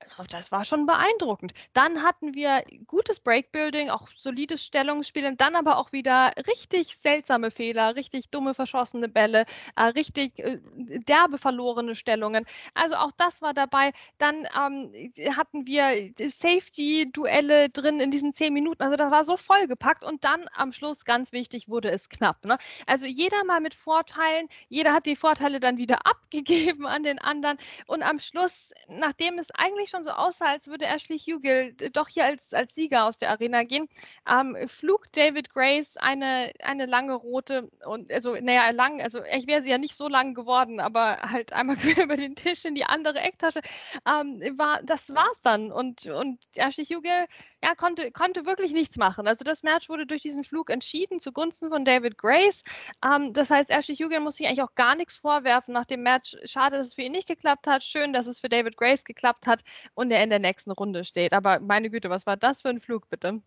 Also, 0.00 0.24
das 0.30 0.50
war 0.52 0.64
schon 0.64 0.86
beeindruckend. 0.86 1.52
Dann 1.72 2.02
hatten 2.02 2.34
wir 2.34 2.64
gutes 2.86 3.20
Breakbuilding, 3.20 3.90
auch 3.90 4.08
solides 4.16 4.64
Stellungsspiel 4.64 5.26
und 5.26 5.40
dann 5.40 5.56
aber 5.56 5.76
auch 5.76 5.92
wieder 5.92 6.32
richtig 6.46 6.96
seltsame 6.98 7.50
Fehler, 7.50 7.96
richtig 7.96 8.30
dumme 8.30 8.54
verschossene 8.54 9.08
Bälle, 9.08 9.44
äh, 9.76 9.82
richtig 9.84 10.38
äh, 10.38 10.58
derbe 11.06 11.38
verlorene 11.38 11.94
Stellungen. 11.94 12.44
Also 12.74 12.96
auch 12.96 13.12
das 13.16 13.42
war 13.42 13.54
dabei. 13.54 13.92
Dann 14.18 14.46
ähm, 14.56 15.12
hatten 15.36 15.66
wir 15.66 16.12
Safety-Duelle 16.18 17.70
drin 17.70 18.00
in 18.00 18.10
diesen 18.10 18.32
zehn 18.32 18.52
Minuten. 18.52 18.82
Also 18.82 18.96
das 18.96 19.10
war 19.10 19.24
so 19.24 19.36
vollgepackt 19.36 20.04
und 20.04 20.24
dann 20.24 20.46
am 20.54 20.72
Schluss, 20.72 21.04
ganz 21.04 21.32
wichtig, 21.32 21.68
wurde 21.68 21.90
es 21.90 22.08
knapp. 22.08 22.44
Ne? 22.44 22.58
Also 22.86 23.06
jeder 23.06 23.44
mal 23.44 23.57
Auswahl 23.58 23.60
mit 23.60 23.74
Vorteilen. 23.74 24.48
Jeder 24.68 24.92
hat 24.92 25.06
die 25.06 25.16
Vorteile 25.16 25.60
dann 25.60 25.76
wieder 25.76 25.98
abgegeben 26.06 26.86
an 26.86 27.02
den 27.02 27.18
anderen. 27.18 27.58
Und 27.86 28.02
am 28.02 28.18
Schluss, 28.18 28.70
nachdem 28.88 29.38
es 29.38 29.50
eigentlich 29.52 29.90
schon 29.90 30.04
so 30.04 30.10
aussah, 30.10 30.46
als 30.46 30.66
würde 30.66 30.86
Ashley 30.86 31.18
Hugel 31.18 31.74
doch 31.92 32.08
hier 32.08 32.24
als, 32.24 32.54
als 32.54 32.74
Sieger 32.74 33.04
aus 33.04 33.16
der 33.16 33.30
Arena 33.30 33.64
gehen, 33.64 33.88
ähm, 34.28 34.56
flog 34.66 35.12
David 35.12 35.50
Grace 35.50 35.96
eine, 35.96 36.52
eine 36.62 36.86
lange 36.86 37.14
rote 37.14 37.70
und 37.84 38.12
also, 38.12 38.34
naja, 38.34 38.70
lang, 38.70 39.00
also 39.00 39.20
ich 39.24 39.46
wäre 39.46 39.62
sie 39.62 39.70
ja 39.70 39.78
nicht 39.78 39.96
so 39.96 40.08
lang 40.08 40.34
geworden, 40.34 40.80
aber 40.80 41.18
halt 41.22 41.52
einmal 41.52 41.76
quer 41.76 42.04
über 42.04 42.16
den 42.16 42.36
Tisch 42.36 42.64
in 42.64 42.74
die 42.74 42.84
andere 42.84 43.20
Ecktasche. 43.20 43.60
Ähm, 44.06 44.40
war, 44.56 44.82
das 44.82 45.08
war's 45.14 45.40
dann. 45.42 45.72
Und, 45.72 46.06
und 46.06 46.38
Ashley 46.54 46.84
Hugel 46.84 47.26
ja, 47.62 47.74
konnte, 47.74 48.12
konnte 48.12 48.46
wirklich 48.46 48.72
nichts 48.72 48.96
machen. 48.96 49.26
Also 49.26 49.44
das 49.44 49.62
Match 49.62 49.88
wurde 49.88 50.06
durch 50.06 50.22
diesen 50.22 50.44
Flug 50.44 50.70
entschieden 50.70 51.18
zugunsten 51.18 51.70
von 51.70 51.84
David 51.84 52.16
Grace. 52.18 52.62
Ähm, 53.04 53.32
das 53.32 53.47
heißt, 53.50 53.70
Ashley 53.70 53.96
Hugan 53.96 54.22
muss 54.22 54.36
sich 54.36 54.46
eigentlich 54.46 54.62
auch 54.62 54.74
gar 54.74 54.94
nichts 54.94 55.16
vorwerfen 55.16 55.74
nach 55.74 55.86
dem 55.86 56.02
Match. 56.02 56.36
Schade, 56.44 56.78
dass 56.78 56.88
es 56.88 56.94
für 56.94 57.02
ihn 57.02 57.12
nicht 57.12 57.28
geklappt 57.28 57.66
hat. 57.66 57.84
Schön, 57.84 58.12
dass 58.12 58.26
es 58.26 58.40
für 58.40 58.48
David 58.48 58.76
Grace 58.76 59.04
geklappt 59.04 59.46
hat 59.46 59.62
und 59.94 60.10
er 60.10 60.22
in 60.22 60.30
der 60.30 60.38
nächsten 60.38 60.70
Runde 60.70 61.04
steht. 61.04 61.32
Aber 61.32 61.60
meine 61.60 61.90
Güte, 61.90 62.10
was 62.10 62.26
war 62.26 62.36
das 62.36 62.62
für 62.62 62.68
ein 62.68 62.80
Flug, 62.80 63.08
bitte? 63.08 63.42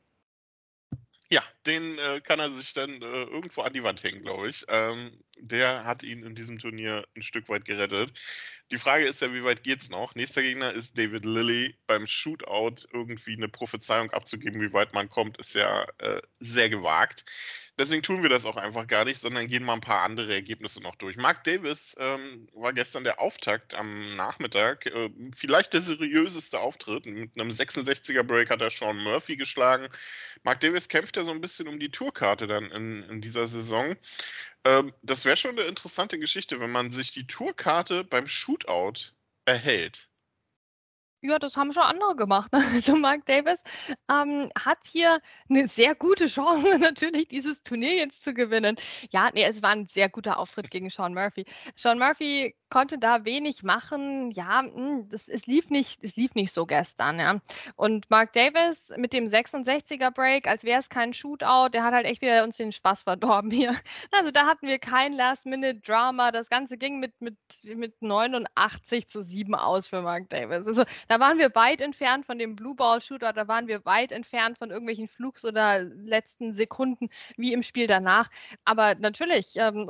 Ja, 1.31 1.43
den 1.65 1.97
äh, 1.97 2.19
kann 2.19 2.41
er 2.41 2.51
sich 2.51 2.73
dann 2.73 2.89
äh, 3.01 3.23
irgendwo 3.23 3.61
an 3.61 3.71
die 3.71 3.83
Wand 3.83 4.03
hängen, 4.03 4.21
glaube 4.21 4.49
ich. 4.49 4.65
Ähm, 4.67 5.17
der 5.37 5.85
hat 5.85 6.03
ihn 6.03 6.23
in 6.23 6.35
diesem 6.35 6.59
Turnier 6.59 7.07
ein 7.15 7.21
Stück 7.21 7.47
weit 7.47 7.63
gerettet. 7.63 8.11
Die 8.69 8.77
Frage 8.77 9.05
ist 9.05 9.21
ja, 9.21 9.33
wie 9.33 9.45
weit 9.45 9.63
geht's 9.63 9.89
noch? 9.89 10.13
Nächster 10.13 10.41
Gegner 10.41 10.73
ist 10.73 10.97
David 10.97 11.23
Lilly. 11.23 11.77
Beim 11.87 12.05
Shootout 12.05 12.85
irgendwie 12.91 13.37
eine 13.37 13.47
Prophezeiung 13.47 14.11
abzugeben, 14.11 14.59
wie 14.59 14.73
weit 14.73 14.93
man 14.93 15.07
kommt, 15.07 15.37
ist 15.37 15.55
ja 15.55 15.87
äh, 15.99 16.21
sehr 16.41 16.69
gewagt. 16.69 17.23
Deswegen 17.79 18.03
tun 18.03 18.21
wir 18.21 18.29
das 18.29 18.45
auch 18.45 18.57
einfach 18.57 18.85
gar 18.85 19.05
nicht, 19.05 19.19
sondern 19.19 19.47
gehen 19.47 19.63
mal 19.63 19.73
ein 19.73 19.81
paar 19.81 20.01
andere 20.01 20.33
Ergebnisse 20.33 20.81
noch 20.81 20.95
durch. 20.95 21.15
Mark 21.17 21.43
Davis 21.45 21.95
ähm, 21.97 22.47
war 22.53 22.73
gestern 22.73 23.03
der 23.03 23.19
Auftakt 23.19 23.73
am 23.73 24.15
Nachmittag. 24.15 24.85
Äh, 24.85 25.09
vielleicht 25.35 25.73
der 25.73 25.81
seriöseste 25.81 26.59
Auftritt. 26.59 27.05
Mit 27.05 27.39
einem 27.39 27.49
66er 27.49 28.23
Break 28.23 28.49
hat 28.49 28.61
er 28.61 28.69
Sean 28.69 28.97
Murphy 28.97 29.35
geschlagen. 29.35 29.87
Mark 30.43 30.59
Davis 30.59 30.89
kämpft 30.89 31.17
ja 31.17 31.23
so 31.23 31.31
ein 31.31 31.41
bisschen 31.41 31.67
um 31.67 31.79
die 31.79 31.89
Tourkarte 31.91 32.45
dann 32.45 32.65
in, 32.71 33.03
in 33.03 33.21
dieser 33.21 33.47
Saison. 33.47 33.95
Ähm, 34.63 34.93
das 35.01 35.25
wäre 35.25 35.37
schon 35.37 35.57
eine 35.57 35.67
interessante 35.67 36.19
Geschichte, 36.19 36.59
wenn 36.59 36.71
man 36.71 36.91
sich 36.91 37.11
die 37.11 37.25
Tourkarte 37.25 38.03
beim 38.03 38.27
Shootout 38.27 39.13
erhält. 39.45 40.10
Ja, 41.23 41.37
das 41.37 41.55
haben 41.55 41.71
schon 41.71 41.83
andere 41.83 42.15
gemacht. 42.15 42.51
Ne? 42.51 42.59
Also 42.73 42.95
Mark 42.95 43.25
Davis 43.25 43.59
ähm, 44.09 44.49
hat 44.57 44.79
hier 44.87 45.19
eine 45.49 45.67
sehr 45.67 45.93
gute 45.95 46.25
Chance, 46.27 46.77
natürlich 46.79 47.27
dieses 47.27 47.61
Turnier 47.63 47.95
jetzt 47.95 48.23
zu 48.23 48.33
gewinnen. 48.33 48.75
Ja, 49.11 49.29
nee, 49.33 49.43
es 49.43 49.61
war 49.61 49.69
ein 49.71 49.87
sehr 49.87 50.09
guter 50.09 50.37
Auftritt 50.39 50.71
gegen 50.71 50.89
Sean 50.89 51.13
Murphy. 51.13 51.45
Sean 51.75 51.99
Murphy 51.99 52.55
konnte 52.71 52.97
da 52.97 53.25
wenig 53.25 53.61
machen. 53.61 54.31
Ja, 54.31 54.63
hm, 54.63 55.07
das, 55.09 55.27
es, 55.27 55.45
lief 55.45 55.69
nicht, 55.69 56.03
es 56.03 56.15
lief 56.15 56.33
nicht 56.33 56.51
so 56.51 56.65
gestern. 56.65 57.19
Ja. 57.19 57.39
Und 57.75 58.09
Mark 58.09 58.33
Davis 58.33 58.91
mit 58.97 59.13
dem 59.13 59.25
66er 59.27 60.09
Break, 60.09 60.47
als 60.47 60.63
wäre 60.63 60.79
es 60.79 60.89
kein 60.89 61.13
Shootout, 61.13 61.69
der 61.73 61.83
hat 61.83 61.93
halt 61.93 62.07
echt 62.07 62.21
wieder 62.21 62.43
uns 62.43 62.57
den 62.57 62.71
Spaß 62.71 63.03
verdorben 63.03 63.51
hier. 63.51 63.75
Also 64.13 64.31
da 64.31 64.45
hatten 64.45 64.67
wir 64.67 64.79
kein 64.79 65.13
Last-Minute-Drama. 65.13 66.31
Das 66.31 66.49
Ganze 66.49 66.77
ging 66.77 66.99
mit, 66.99 67.19
mit, 67.21 67.35
mit 67.75 68.01
89 68.01 69.07
zu 69.07 69.21
7 69.21 69.53
aus 69.55 69.89
für 69.89 70.01
Mark 70.01 70.29
Davis. 70.29 70.65
Also 70.65 70.83
da 71.07 71.19
waren 71.19 71.37
wir 71.37 71.53
weit 71.55 71.81
entfernt 71.81 72.25
von 72.25 72.37
dem 72.39 72.55
Blue 72.55 72.75
Ball 72.75 73.01
Shootout, 73.01 73.33
da 73.35 73.47
waren 73.47 73.67
wir 73.67 73.83
weit 73.85 74.11
entfernt 74.11 74.57
von 74.57 74.69
irgendwelchen 74.71 75.07
Flugs 75.07 75.43
oder 75.43 75.83
letzten 75.83 76.55
Sekunden 76.55 77.09
wie 77.35 77.53
im 77.53 77.63
Spiel 77.63 77.87
danach. 77.87 78.29
Aber 78.63 78.95
natürlich, 78.95 79.55
ähm, 79.55 79.89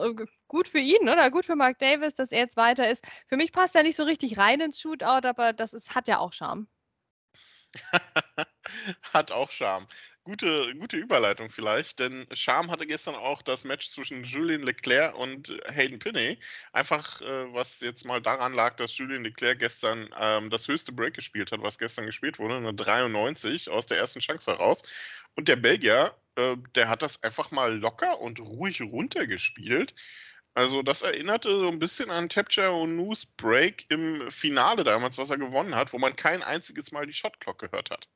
gut 0.52 0.68
für 0.68 0.80
ihn 0.80 1.08
oder 1.08 1.32
gut 1.32 1.46
für 1.46 1.56
Mark 1.56 1.80
Davis, 1.80 2.14
dass 2.16 2.30
er 2.30 2.40
jetzt 2.40 2.58
weiter 2.58 2.90
ist. 2.90 3.08
Für 3.28 3.38
mich 3.38 3.54
passt 3.54 3.74
er 3.74 3.84
nicht 3.84 3.96
so 3.96 4.04
richtig 4.04 4.38
rein 4.38 4.60
ins 4.60 4.82
Shootout, 4.82 5.26
aber 5.26 5.54
das 5.54 5.72
ist, 5.72 5.96
hat 5.96 6.10
ja 6.10 6.20
auch 6.20 6.34
Charme. 6.34 6.68
hat 9.14 9.32
auch 9.32 9.50
Charme. 9.50 9.88
Gute, 10.26 10.76
gute 10.76 10.98
Überleitung 10.98 11.50
vielleicht, 11.50 12.00
denn 12.00 12.28
Charme 12.34 12.70
hatte 12.70 12.86
gestern 12.86 13.16
auch 13.16 13.42
das 13.42 13.64
Match 13.64 13.88
zwischen 13.88 14.26
Julien 14.26 14.62
Leclerc 14.62 15.16
und 15.16 15.58
Hayden 15.68 16.00
Pinney. 16.00 16.38
Einfach, 16.74 17.22
äh, 17.22 17.54
was 17.54 17.80
jetzt 17.80 18.06
mal 18.06 18.22
daran 18.22 18.54
lag, 18.54 18.76
dass 18.76 18.98
Julien 18.98 19.24
Leclerc 19.24 19.58
gestern 19.58 20.14
ähm, 20.20 20.50
das 20.50 20.68
höchste 20.68 20.92
Break 20.92 21.14
gespielt 21.14 21.54
hat, 21.54 21.64
was 21.64 21.80
gestern 21.80 22.06
gespielt 22.06 22.40
wurde, 22.40 22.58
eine 22.58 22.74
93 22.74 23.70
aus 23.70 23.86
der 23.86 24.00
ersten 24.00 24.20
Chance 24.20 24.52
heraus. 24.52 24.84
Und 25.36 25.48
der 25.48 25.56
Belgier, 25.56 26.14
äh, 26.36 26.58
der 26.76 26.90
hat 26.90 27.02
das 27.02 27.24
einfach 27.24 27.52
mal 27.52 27.74
locker 27.74 28.20
und 28.20 28.42
ruhig 28.42 28.82
runtergespielt. 28.82 29.96
Also 30.54 30.82
das 30.82 31.02
erinnerte 31.02 31.58
so 31.60 31.70
ein 31.70 31.80
bisschen 31.80 32.12
an 32.12 32.28
Tapcha 32.28 32.70
Onus 32.70 33.26
Break 33.26 33.86
im 33.90 34.30
Finale 34.30 34.84
damals, 34.84 35.18
was 35.18 35.30
er 35.30 35.38
gewonnen 35.38 35.76
hat, 35.76 35.94
wo 35.94 35.98
man 35.98 36.16
kein 36.16 36.44
einziges 36.44 36.92
Mal 36.92 37.08
die 37.08 37.14
Shotclock 37.14 37.58
gehört 37.58 37.90
hat. 37.90 38.10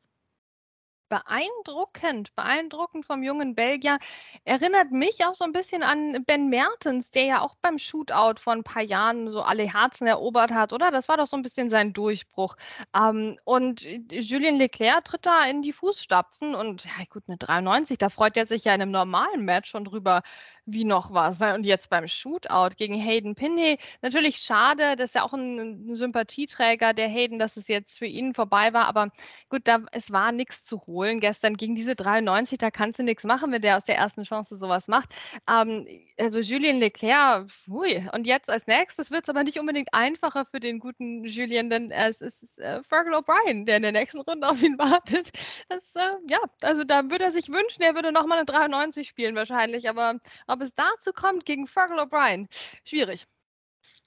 Beeindruckend, 1.07 2.35
beeindruckend 2.35 3.05
vom 3.05 3.21
jungen 3.21 3.53
Belgier. 3.53 3.99
Erinnert 4.43 4.91
mich 4.91 5.23
auch 5.23 5.35
so 5.35 5.45
ein 5.45 5.51
bisschen 5.51 5.83
an 5.83 6.25
Ben 6.25 6.49
Mertens, 6.49 7.11
der 7.11 7.25
ja 7.25 7.41
auch 7.41 7.55
beim 7.61 7.77
Shootout 7.77 8.39
vor 8.39 8.53
ein 8.53 8.63
paar 8.63 8.81
Jahren 8.81 9.29
so 9.29 9.43
alle 9.43 9.71
Herzen 9.71 10.07
erobert 10.07 10.51
hat, 10.51 10.73
oder? 10.73 10.89
Das 10.89 11.07
war 11.07 11.17
doch 11.17 11.27
so 11.27 11.37
ein 11.37 11.43
bisschen 11.43 11.69
sein 11.69 11.93
Durchbruch. 11.93 12.55
Ähm, 12.95 13.37
und 13.43 13.83
Julien 14.11 14.55
Leclerc 14.57 15.05
tritt 15.05 15.27
da 15.27 15.45
in 15.45 15.61
die 15.61 15.73
Fußstapfen 15.73 16.55
und 16.55 16.85
ja 16.85 17.05
gut, 17.07 17.23
eine 17.27 17.37
93, 17.37 17.99
da 17.99 18.09
freut 18.09 18.35
er 18.35 18.47
sich 18.47 18.65
ja 18.65 18.73
in 18.73 18.81
einem 18.81 18.91
normalen 18.91 19.45
Match 19.45 19.69
schon 19.69 19.85
drüber, 19.85 20.23
wie 20.65 20.83
noch 20.83 21.13
was. 21.13 21.39
Ne? 21.39 21.53
Und 21.53 21.63
jetzt 21.65 21.89
beim 21.89 22.07
Shootout 22.07 22.75
gegen 22.77 22.95
Hayden 22.95 23.35
Pinney, 23.35 23.77
natürlich 24.01 24.37
schade, 24.37 24.95
das 24.95 25.11
ist 25.11 25.15
ja 25.15 25.23
auch 25.23 25.33
ein, 25.33 25.89
ein, 25.89 25.95
Sympathieträger 25.95 26.93
der 26.93 27.07
Hayden, 27.07 27.39
dass 27.39 27.57
es 27.57 27.67
jetzt 27.67 27.99
für 27.99 28.05
ihn 28.05 28.33
vorbei 28.33 28.73
war, 28.73 28.85
aber 28.87 29.11
gut, 29.49 29.61
da, 29.65 29.79
es 29.91 30.11
war 30.11 30.31
nichts 30.31 30.63
zu 30.63 30.85
holen 30.87 31.19
gestern 31.19 31.55
gegen 31.55 31.75
diese 31.75 31.95
93, 31.95 32.57
da 32.57 32.71
kannst 32.71 32.99
du 32.99 33.03
nichts 33.03 33.23
machen, 33.23 33.51
wenn 33.51 33.61
der 33.61 33.77
aus 33.77 33.85
der 33.85 33.97
ersten 33.97 34.23
Chance 34.23 34.57
sowas 34.57 34.87
macht. 34.87 35.13
Ähm, 35.49 35.87
also 36.19 36.39
Julien 36.39 36.79
Leclerc, 36.79 37.47
ui, 37.67 38.07
und 38.13 38.25
jetzt 38.25 38.49
als 38.49 38.67
nächstes 38.67 39.11
wird 39.11 39.23
es 39.23 39.29
aber 39.29 39.43
nicht 39.43 39.59
unbedingt 39.59 39.93
einfacher 39.93 40.45
für 40.45 40.59
den 40.59 40.79
guten 40.79 41.25
Julien, 41.25 41.69
denn 41.69 41.91
es 41.91 42.21
ist 42.21 42.45
äh, 42.57 42.81
Fergal 42.83 43.13
O'Brien, 43.13 43.65
der 43.65 43.77
in 43.77 43.83
der 43.83 43.91
nächsten 43.91 44.21
Runde 44.21 44.47
auf 44.49 44.61
ihn 44.61 44.77
wartet. 44.79 45.31
Das, 45.69 45.93
äh, 45.95 46.11
ja, 46.29 46.39
also 46.61 46.83
da 46.83 47.09
würde 47.09 47.25
er 47.25 47.31
sich 47.31 47.49
wünschen, 47.49 47.81
er 47.81 47.95
würde 47.95 48.11
nochmal 48.11 48.39
eine 48.39 48.45
93 48.45 49.07
spielen 49.07 49.35
wahrscheinlich, 49.35 49.89
aber 49.89 50.19
ob 50.55 50.61
es 50.61 50.73
dazu 50.73 51.11
kommt 51.11 51.45
gegen 51.45 51.67
Fergal 51.67 51.99
O'Brien, 51.99 52.47
schwierig. 52.85 53.27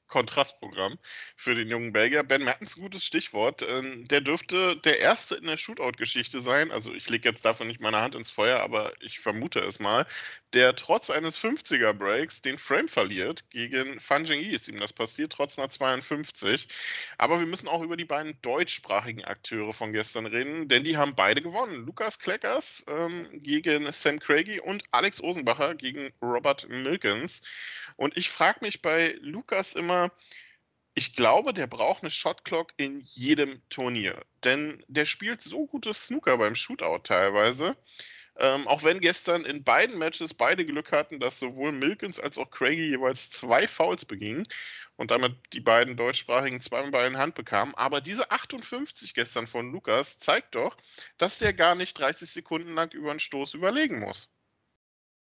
Kontrastprogramm 0.08 0.98
für 1.36 1.54
den 1.54 1.68
jungen 1.68 1.92
Belgier. 1.92 2.22
Ben 2.22 2.44
Mertens, 2.44 2.76
gutes 2.76 3.04
Stichwort. 3.04 3.62
Ähm, 3.62 4.06
der 4.08 4.20
dürfte 4.20 4.76
der 4.76 4.98
Erste 4.98 5.36
in 5.36 5.44
der 5.44 5.56
Shootout-Geschichte 5.56 6.40
sein. 6.40 6.70
Also 6.70 6.92
ich 6.92 7.08
lege 7.08 7.28
jetzt 7.28 7.44
dafür 7.44 7.66
nicht 7.66 7.80
meine 7.80 8.00
Hand 8.00 8.14
ins 8.14 8.30
Feuer, 8.30 8.60
aber 8.60 8.92
ich 9.00 9.20
vermute 9.20 9.60
es 9.60 9.80
mal. 9.80 10.06
Der 10.54 10.74
trotz 10.74 11.10
eines 11.10 11.38
50er-Breaks 11.38 12.40
den 12.40 12.56
Frame 12.56 12.88
verliert. 12.88 13.44
Gegen 13.50 14.00
Fan 14.00 14.24
Zhengyi 14.24 14.54
ist 14.54 14.68
ihm 14.68 14.78
das 14.78 14.94
passiert, 14.94 15.32
trotz 15.32 15.58
einer 15.58 15.68
52. 15.68 16.68
Aber 17.18 17.38
wir 17.38 17.46
müssen 17.46 17.68
auch 17.68 17.82
über 17.82 17.98
die 17.98 18.06
beiden 18.06 18.40
deutschsprachigen 18.40 19.24
Akteure 19.24 19.74
von 19.74 19.92
gestern 19.92 20.24
reden, 20.24 20.68
denn 20.68 20.84
die 20.84 20.96
haben 20.96 21.14
beide 21.14 21.42
gewonnen. 21.42 21.84
Lukas 21.84 22.18
Kleckers 22.18 22.84
ähm, 22.88 23.28
gegen 23.32 23.90
Sam 23.92 24.20
Craigie 24.20 24.60
und 24.60 24.84
Alex 24.90 25.22
Osenbacher 25.22 25.74
gegen 25.74 26.12
Robert 26.22 26.66
Milkins. 26.68 27.42
Und 27.96 28.16
ich 28.16 28.30
frage 28.30 28.60
mich 28.62 28.80
bei 28.80 29.16
Lukas 29.20 29.74
immer, 29.74 29.97
ich 30.94 31.14
glaube, 31.14 31.54
der 31.54 31.68
braucht 31.68 32.02
eine 32.02 32.10
Shotclock 32.10 32.72
in 32.76 33.00
jedem 33.04 33.62
Turnier. 33.68 34.20
Denn 34.44 34.84
der 34.88 35.06
spielt 35.06 35.40
so 35.42 35.66
gutes 35.66 36.06
Snooker 36.06 36.38
beim 36.38 36.56
Shootout 36.56 37.04
teilweise. 37.04 37.76
Ähm, 38.36 38.68
auch 38.68 38.84
wenn 38.84 39.00
gestern 39.00 39.44
in 39.44 39.64
beiden 39.64 39.98
Matches 39.98 40.34
beide 40.34 40.64
Glück 40.64 40.92
hatten, 40.92 41.18
dass 41.20 41.40
sowohl 41.40 41.72
Milkins 41.72 42.20
als 42.20 42.38
auch 42.38 42.50
Craigie 42.50 42.90
jeweils 42.90 43.30
zwei 43.30 43.66
Fouls 43.66 44.04
begingen 44.04 44.46
und 44.96 45.10
damit 45.10 45.36
die 45.52 45.60
beiden 45.60 45.96
deutschsprachigen 45.96 46.60
zweimal 46.60 47.06
in 47.06 47.18
Hand 47.18 47.34
bekamen. 47.34 47.74
Aber 47.74 48.00
diese 48.00 48.30
58 48.30 49.14
gestern 49.14 49.46
von 49.46 49.72
Lukas 49.72 50.18
zeigt 50.18 50.54
doch, 50.54 50.76
dass 51.16 51.38
der 51.38 51.52
gar 51.52 51.74
nicht 51.76 51.98
30 51.98 52.30
Sekunden 52.30 52.74
lang 52.74 52.92
über 52.92 53.10
einen 53.10 53.20
Stoß 53.20 53.54
überlegen 53.54 54.00
muss. 54.00 54.30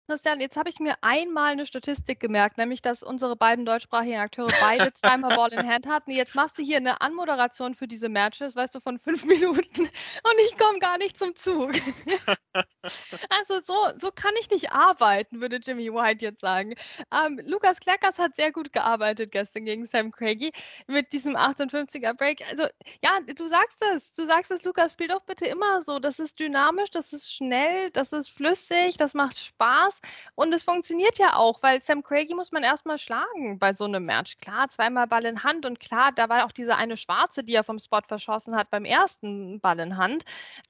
Christian, 0.08 0.40
jetzt 0.40 0.56
habe 0.56 0.70
ich 0.70 0.80
mir 0.80 0.94
einmal 1.02 1.52
eine 1.52 1.66
Statistik 1.66 2.18
gemerkt, 2.18 2.56
nämlich 2.56 2.80
dass 2.80 3.02
unsere 3.02 3.36
beiden 3.36 3.66
deutschsprachigen 3.66 4.16
Akteure 4.16 4.48
beide 4.58 4.90
zweimal 4.94 5.36
Ball 5.36 5.52
in 5.52 5.68
Hand 5.68 5.86
hatten. 5.86 6.12
Jetzt 6.12 6.34
machst 6.34 6.56
du 6.56 6.62
hier 6.62 6.78
eine 6.78 7.02
Anmoderation 7.02 7.74
für 7.74 7.86
diese 7.86 8.08
Matches, 8.08 8.56
weißt 8.56 8.74
du, 8.74 8.80
von 8.80 8.98
fünf 8.98 9.24
Minuten 9.26 9.82
und 9.82 10.38
ich 10.46 10.56
komme 10.56 10.78
gar 10.78 10.96
nicht 10.96 11.18
zum 11.18 11.36
Zug. 11.36 11.72
also 12.54 13.60
so, 13.66 13.74
so 13.98 14.10
kann 14.10 14.32
ich 14.40 14.48
nicht 14.48 14.72
arbeiten, 14.72 15.42
würde 15.42 15.56
Jimmy 15.56 15.92
White 15.92 16.24
jetzt 16.24 16.40
sagen. 16.40 16.72
Ähm, 17.12 17.38
Lukas 17.44 17.78
Kleckers 17.78 18.18
hat 18.18 18.34
sehr 18.36 18.50
gut 18.50 18.72
gearbeitet 18.72 19.30
gestern 19.30 19.66
gegen 19.66 19.84
Sam 19.86 20.10
Craigie 20.10 20.52
mit 20.86 21.12
diesem 21.12 21.36
58er 21.36 22.14
Break. 22.14 22.40
Also 22.48 22.64
ja, 23.04 23.20
du 23.20 23.46
sagst 23.46 23.82
es, 23.92 24.10
du 24.14 24.24
sagst 24.24 24.50
es, 24.52 24.64
Lukas, 24.64 24.92
spiel 24.92 25.08
doch 25.08 25.24
bitte 25.24 25.44
immer 25.44 25.82
so. 25.84 25.98
Das 25.98 26.18
ist 26.18 26.40
dynamisch, 26.40 26.90
das 26.92 27.12
ist 27.12 27.30
schnell, 27.30 27.90
das 27.90 28.14
ist 28.14 28.30
flüssig, 28.30 28.96
das 28.96 29.12
macht 29.12 29.38
Spaß 29.38 29.97
Und 30.34 30.52
es 30.52 30.62
funktioniert 30.62 31.18
ja 31.18 31.34
auch, 31.36 31.62
weil 31.62 31.82
Sam 31.82 32.02
Craigie 32.02 32.34
muss 32.34 32.52
man 32.52 32.62
erstmal 32.62 32.98
schlagen 32.98 33.58
bei 33.58 33.74
so 33.74 33.84
einem 33.84 34.04
Match. 34.04 34.38
Klar, 34.38 34.68
zweimal 34.68 35.06
Ball 35.06 35.24
in 35.24 35.42
Hand 35.44 35.66
und 35.66 35.80
klar, 35.80 36.12
da 36.12 36.28
war 36.28 36.44
auch 36.44 36.52
diese 36.52 36.76
eine 36.76 36.96
Schwarze, 36.96 37.44
die 37.44 37.54
er 37.54 37.64
vom 37.64 37.78
Spot 37.78 38.00
verschossen 38.06 38.56
hat 38.56 38.70
beim 38.70 38.84
ersten 38.84 39.60
Ball 39.60 39.78
in 39.80 39.96
Hand. 39.96 40.24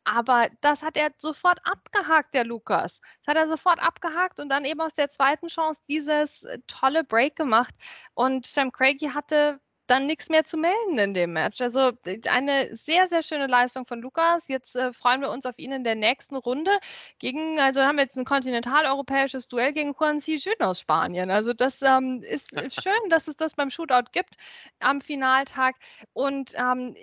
Aber 0.05 0.49
das 0.61 0.83
hat 0.83 0.97
er 0.97 1.11
sofort 1.19 1.61
abgehakt, 1.65 2.35
der 2.35 2.45
Lukas. 2.45 3.01
Das 3.25 3.35
hat 3.35 3.37
er 3.37 3.49
sofort 3.49 3.81
abgehakt 3.81 4.41
und 4.41 4.49
dann 4.49 4.65
eben 4.65 4.81
aus 4.81 4.95
der 4.95 5.11
zweiten 5.11 5.49
Chance 5.49 5.81
dieses 5.89 6.47
tolle 6.67 7.05
Break 7.05 7.37
gemacht. 7.37 7.75
Und 8.15 8.47
Sam 8.47 8.73
Craigie 8.73 9.11
hatte 9.11 9.61
dann 9.89 10.07
nichts 10.07 10.29
mehr 10.29 10.45
zu 10.45 10.57
melden 10.57 10.99
in 10.99 11.15
dem 11.15 11.33
Match. 11.33 11.61
Also 11.61 11.93
eine 12.29 12.77
sehr, 12.77 13.09
sehr 13.09 13.23
schöne 13.23 13.47
Leistung 13.47 13.87
von 13.87 14.01
Lukas. 14.01 14.47
Jetzt 14.49 14.77
äh, 14.77 14.93
freuen 14.93 15.21
wir 15.21 15.31
uns 15.31 15.47
auf 15.47 15.59
ihn 15.59 15.73
in 15.73 15.85
der 15.85 15.95
nächsten 15.95 16.37
Runde 16.37 16.71
gegen, 17.19 17.59
also 17.59 17.81
haben 17.83 17.97
wir 17.97 18.05
jetzt 18.05 18.17
ein 18.17 18.25
kontinentaleuropäisches 18.25 19.49
Duell 19.49 19.73
gegen 19.73 19.95
Juan 19.99 20.21
C. 20.21 20.37
Jun 20.37 20.61
aus 20.61 20.81
Spanien. 20.81 21.31
Also 21.31 21.55
das 21.55 21.83
ähm, 21.83 22.23
ist 22.23 22.53
schön, 22.83 23.09
dass 23.09 23.29
es 23.29 23.37
das 23.37 23.55
beim 23.55 23.71
Shootout 23.71 24.11
gibt 24.13 24.37
am 24.81 25.01
Finaltag. 25.01 25.77
Und 26.13 26.53
ähm, 26.55 26.95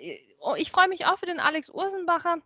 ich 0.56 0.70
freue 0.70 0.88
mich 0.88 1.06
auch 1.06 1.18
für 1.18 1.26
den 1.26 1.40
Alex 1.40 1.68
Ursenbacher 1.68 2.36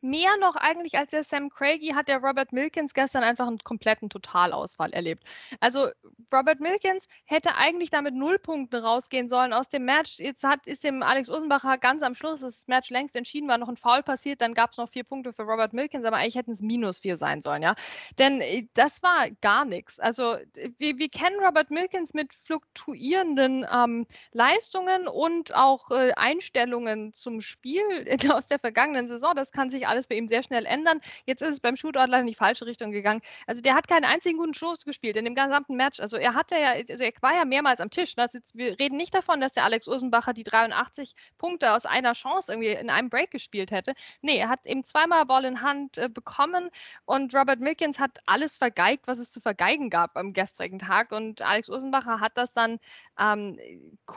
mehr 0.00 0.36
noch 0.38 0.56
eigentlich 0.56 0.98
als 0.98 1.10
der 1.10 1.24
Sam 1.24 1.50
Craigie 1.50 1.94
hat 1.94 2.08
der 2.08 2.18
Robert 2.18 2.52
Milkins 2.52 2.94
gestern 2.94 3.22
einfach 3.22 3.46
einen 3.46 3.58
kompletten 3.58 4.10
Totalausfall 4.10 4.92
erlebt. 4.92 5.24
Also 5.60 5.88
Robert 6.32 6.60
Milkins 6.60 7.08
hätte 7.24 7.56
eigentlich 7.56 7.90
damit 7.90 8.14
null 8.14 8.38
Punkte 8.38 8.82
rausgehen 8.82 9.28
sollen 9.28 9.52
aus 9.52 9.68
dem 9.68 9.84
Match. 9.84 10.18
Jetzt 10.18 10.44
hat, 10.44 10.66
ist 10.66 10.84
dem 10.84 11.02
Alex 11.02 11.28
Usenbacher 11.28 11.78
ganz 11.78 12.02
am 12.02 12.14
Schluss 12.14 12.40
das 12.40 12.66
Match 12.66 12.90
längst 12.90 13.16
entschieden, 13.16 13.48
war 13.48 13.58
noch 13.58 13.68
ein 13.68 13.76
Foul 13.76 14.02
passiert, 14.02 14.40
dann 14.40 14.54
gab 14.54 14.72
es 14.72 14.78
noch 14.78 14.90
vier 14.90 15.04
Punkte 15.04 15.32
für 15.32 15.42
Robert 15.42 15.72
Milkins, 15.72 16.04
aber 16.04 16.16
eigentlich 16.16 16.36
hätten 16.36 16.52
es 16.52 16.60
minus 16.60 16.98
vier 16.98 17.16
sein 17.16 17.40
sollen, 17.40 17.62
ja. 17.62 17.74
Denn 18.18 18.40
äh, 18.40 18.66
das 18.74 19.02
war 19.02 19.30
gar 19.40 19.64
nichts. 19.64 19.98
Also 19.98 20.36
wir, 20.78 20.98
wir 20.98 21.08
kennen 21.08 21.40
Robert 21.42 21.70
Milkins 21.70 22.14
mit 22.14 22.34
fluktuierenden 22.34 23.66
ähm, 23.72 24.06
Leistungen 24.32 25.08
und 25.08 25.54
auch 25.54 25.90
äh, 25.90 26.12
Einstellungen 26.12 27.12
zum 27.12 27.40
Spiel 27.40 27.82
aus 28.30 28.46
der 28.46 28.58
vergangenen 28.58 29.08
Saison. 29.08 29.34
Das 29.34 29.50
kann 29.52 29.70
sich 29.70 29.86
alles 29.86 29.95
bei 30.04 30.16
ihm 30.16 30.28
sehr 30.28 30.42
schnell 30.42 30.66
ändern. 30.66 31.00
Jetzt 31.24 31.40
ist 31.40 31.54
es 31.54 31.60
beim 31.60 31.76
Shootout 31.76 32.10
leider 32.10 32.20
in 32.20 32.26
die 32.26 32.34
falsche 32.34 32.66
Richtung 32.66 32.90
gegangen. 32.90 33.22
Also 33.46 33.62
der 33.62 33.74
hat 33.74 33.88
keinen 33.88 34.04
einzigen 34.04 34.36
guten 34.36 34.52
Stoß 34.52 34.84
gespielt 34.84 35.16
in 35.16 35.24
dem 35.24 35.34
gesamten 35.34 35.76
Match. 35.76 36.00
Also 36.00 36.18
er 36.18 36.34
hatte 36.34 36.56
ja, 36.56 36.72
also 36.72 37.02
er 37.02 37.12
war 37.20 37.34
ja 37.34 37.44
mehrmals 37.46 37.80
am 37.80 37.88
Tisch. 37.88 38.16
Ne? 38.16 38.28
Jetzt, 38.30 38.54
wir 38.54 38.78
reden 38.78 38.98
nicht 38.98 39.14
davon, 39.14 39.40
dass 39.40 39.54
der 39.54 39.64
Alex 39.64 39.88
Ursenbacher 39.88 40.34
die 40.34 40.44
83 40.44 41.14
Punkte 41.38 41.72
aus 41.72 41.86
einer 41.86 42.12
Chance 42.12 42.52
irgendwie 42.52 42.72
in 42.72 42.90
einem 42.90 43.08
Break 43.08 43.30
gespielt 43.30 43.70
hätte. 43.70 43.94
Nee, 44.20 44.36
er 44.36 44.48
hat 44.48 44.66
eben 44.66 44.84
zweimal 44.84 45.24
Ball 45.24 45.44
in 45.44 45.62
Hand 45.62 45.96
äh, 45.96 46.08
bekommen 46.08 46.70
und 47.04 47.34
Robert 47.34 47.60
Milkins 47.60 47.98
hat 47.98 48.18
alles 48.26 48.56
vergeigt, 48.56 49.06
was 49.06 49.18
es 49.18 49.30
zu 49.30 49.40
vergeigen 49.40 49.90
gab 49.90 50.16
am 50.16 50.32
gestrigen 50.32 50.78
Tag. 50.78 51.12
Und 51.12 51.42
Alex 51.42 51.68
Ursenbacher 51.68 52.20
hat 52.20 52.32
das 52.36 52.52
dann 52.52 52.78
ähm, 53.18 53.58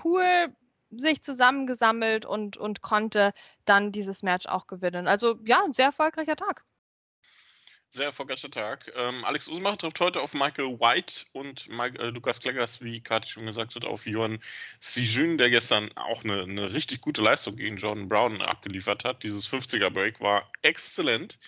cool 0.04 0.54
sich 0.92 1.22
zusammengesammelt 1.22 2.26
und, 2.26 2.58
und 2.58 2.82
konnte 2.82 3.34
dann 3.66 3.92
dieses 3.92 4.24
Match 4.24 4.48
auch 4.48 4.68
gewinnen. 4.68 5.08
Also 5.08 5.40
ja, 5.46 5.64
ein 5.64 5.74
sehr 5.74 5.86
erfolgreicher 5.86 6.36
Tag. 6.36 6.64
Sehr 7.92 8.06
erfolgreicher 8.06 8.52
Tag. 8.52 8.92
Ähm, 8.96 9.26
Alex 9.26 9.48
Usmacher 9.48 9.78
trifft 9.78 10.00
heute 10.00 10.22
auf 10.22 10.36
Michael 10.36 10.80
White 10.80 11.26
und 11.32 11.68
Mike, 11.70 12.00
äh, 12.00 12.10
Lukas 12.10 12.40
Kleggers, 12.40 12.84
wie 12.84 13.02
Kati 13.02 13.28
schon 13.28 13.48
gesagt 13.48 13.74
hat, 13.74 13.84
auf 13.84 14.06
Johan 14.06 14.44
Sijun, 14.80 15.40
der 15.40 15.50
gestern 15.50 15.92
auch 15.98 16.24
eine, 16.24 16.44
eine 16.44 16.72
richtig 16.72 17.02
gute 17.02 17.22
Leistung 17.22 17.56
gegen 17.56 17.78
Jordan 17.78 18.08
Brown 18.08 18.44
abgeliefert 18.44 19.06
hat. 19.06 19.24
Dieses 19.24 19.52
50er-Break 19.52 20.22
war 20.22 20.52
exzellent 20.62 21.40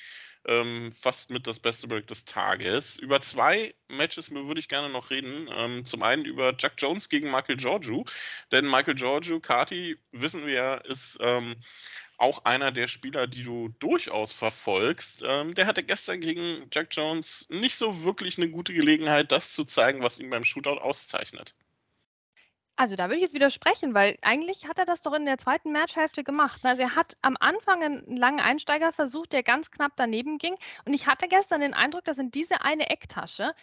ähm, 0.47 0.91
fast 0.91 1.29
mit 1.29 1.47
das 1.47 1.59
beste 1.59 1.87
Break 1.87 2.07
des 2.07 2.25
Tages. 2.25 2.97
Über 2.97 3.21
zwei 3.21 3.73
Matches 3.87 4.31
würde 4.31 4.59
ich 4.59 4.67
gerne 4.67 4.89
noch 4.89 5.09
reden. 5.09 5.49
Ähm, 5.53 5.85
zum 5.85 6.03
einen 6.03 6.25
über 6.25 6.53
Jack 6.57 6.73
Jones 6.77 7.09
gegen 7.09 7.31
Michael 7.31 7.57
Giorgio, 7.57 8.05
denn 8.51 8.65
Michael 8.69 8.95
Giorgio, 8.95 9.39
Kati, 9.39 9.97
wissen 10.11 10.45
wir 10.45 10.53
ja, 10.53 10.73
ist 10.75 11.17
ähm, 11.21 11.55
auch 12.17 12.45
einer 12.45 12.71
der 12.71 12.87
Spieler, 12.87 13.27
die 13.27 13.43
du 13.43 13.69
durchaus 13.79 14.31
verfolgst. 14.31 15.23
Ähm, 15.25 15.55
der 15.55 15.65
hatte 15.65 15.83
gestern 15.83 16.21
gegen 16.21 16.67
Jack 16.71 16.89
Jones 16.91 17.49
nicht 17.49 17.75
so 17.75 18.03
wirklich 18.03 18.37
eine 18.37 18.49
gute 18.49 18.73
Gelegenheit, 18.73 19.31
das 19.31 19.53
zu 19.53 19.63
zeigen, 19.63 20.03
was 20.03 20.19
ihn 20.19 20.29
beim 20.29 20.43
Shootout 20.43 20.79
auszeichnet. 20.79 21.55
Also 22.81 22.95
da 22.95 23.09
würde 23.09 23.17
ich 23.17 23.21
jetzt 23.21 23.35
widersprechen, 23.35 23.93
weil 23.93 24.17
eigentlich 24.23 24.67
hat 24.67 24.79
er 24.79 24.85
das 24.85 25.01
doch 25.03 25.13
in 25.13 25.25
der 25.25 25.37
zweiten 25.37 25.71
Matchhälfte 25.71 26.23
gemacht. 26.23 26.61
Also 26.63 26.81
er 26.81 26.95
hat 26.95 27.15
am 27.21 27.37
Anfang 27.39 27.83
einen 27.83 28.17
langen 28.17 28.39
Einsteiger 28.39 28.91
versucht, 28.91 29.33
der 29.33 29.43
ganz 29.43 29.69
knapp 29.69 29.91
daneben 29.97 30.39
ging. 30.39 30.55
Und 30.85 30.95
ich 30.95 31.05
hatte 31.05 31.27
gestern 31.27 31.61
den 31.61 31.75
Eindruck, 31.75 32.05
dass 32.05 32.17
in 32.17 32.31
diese 32.31 32.61
eine 32.63 32.89
Ecktasche 32.89 33.53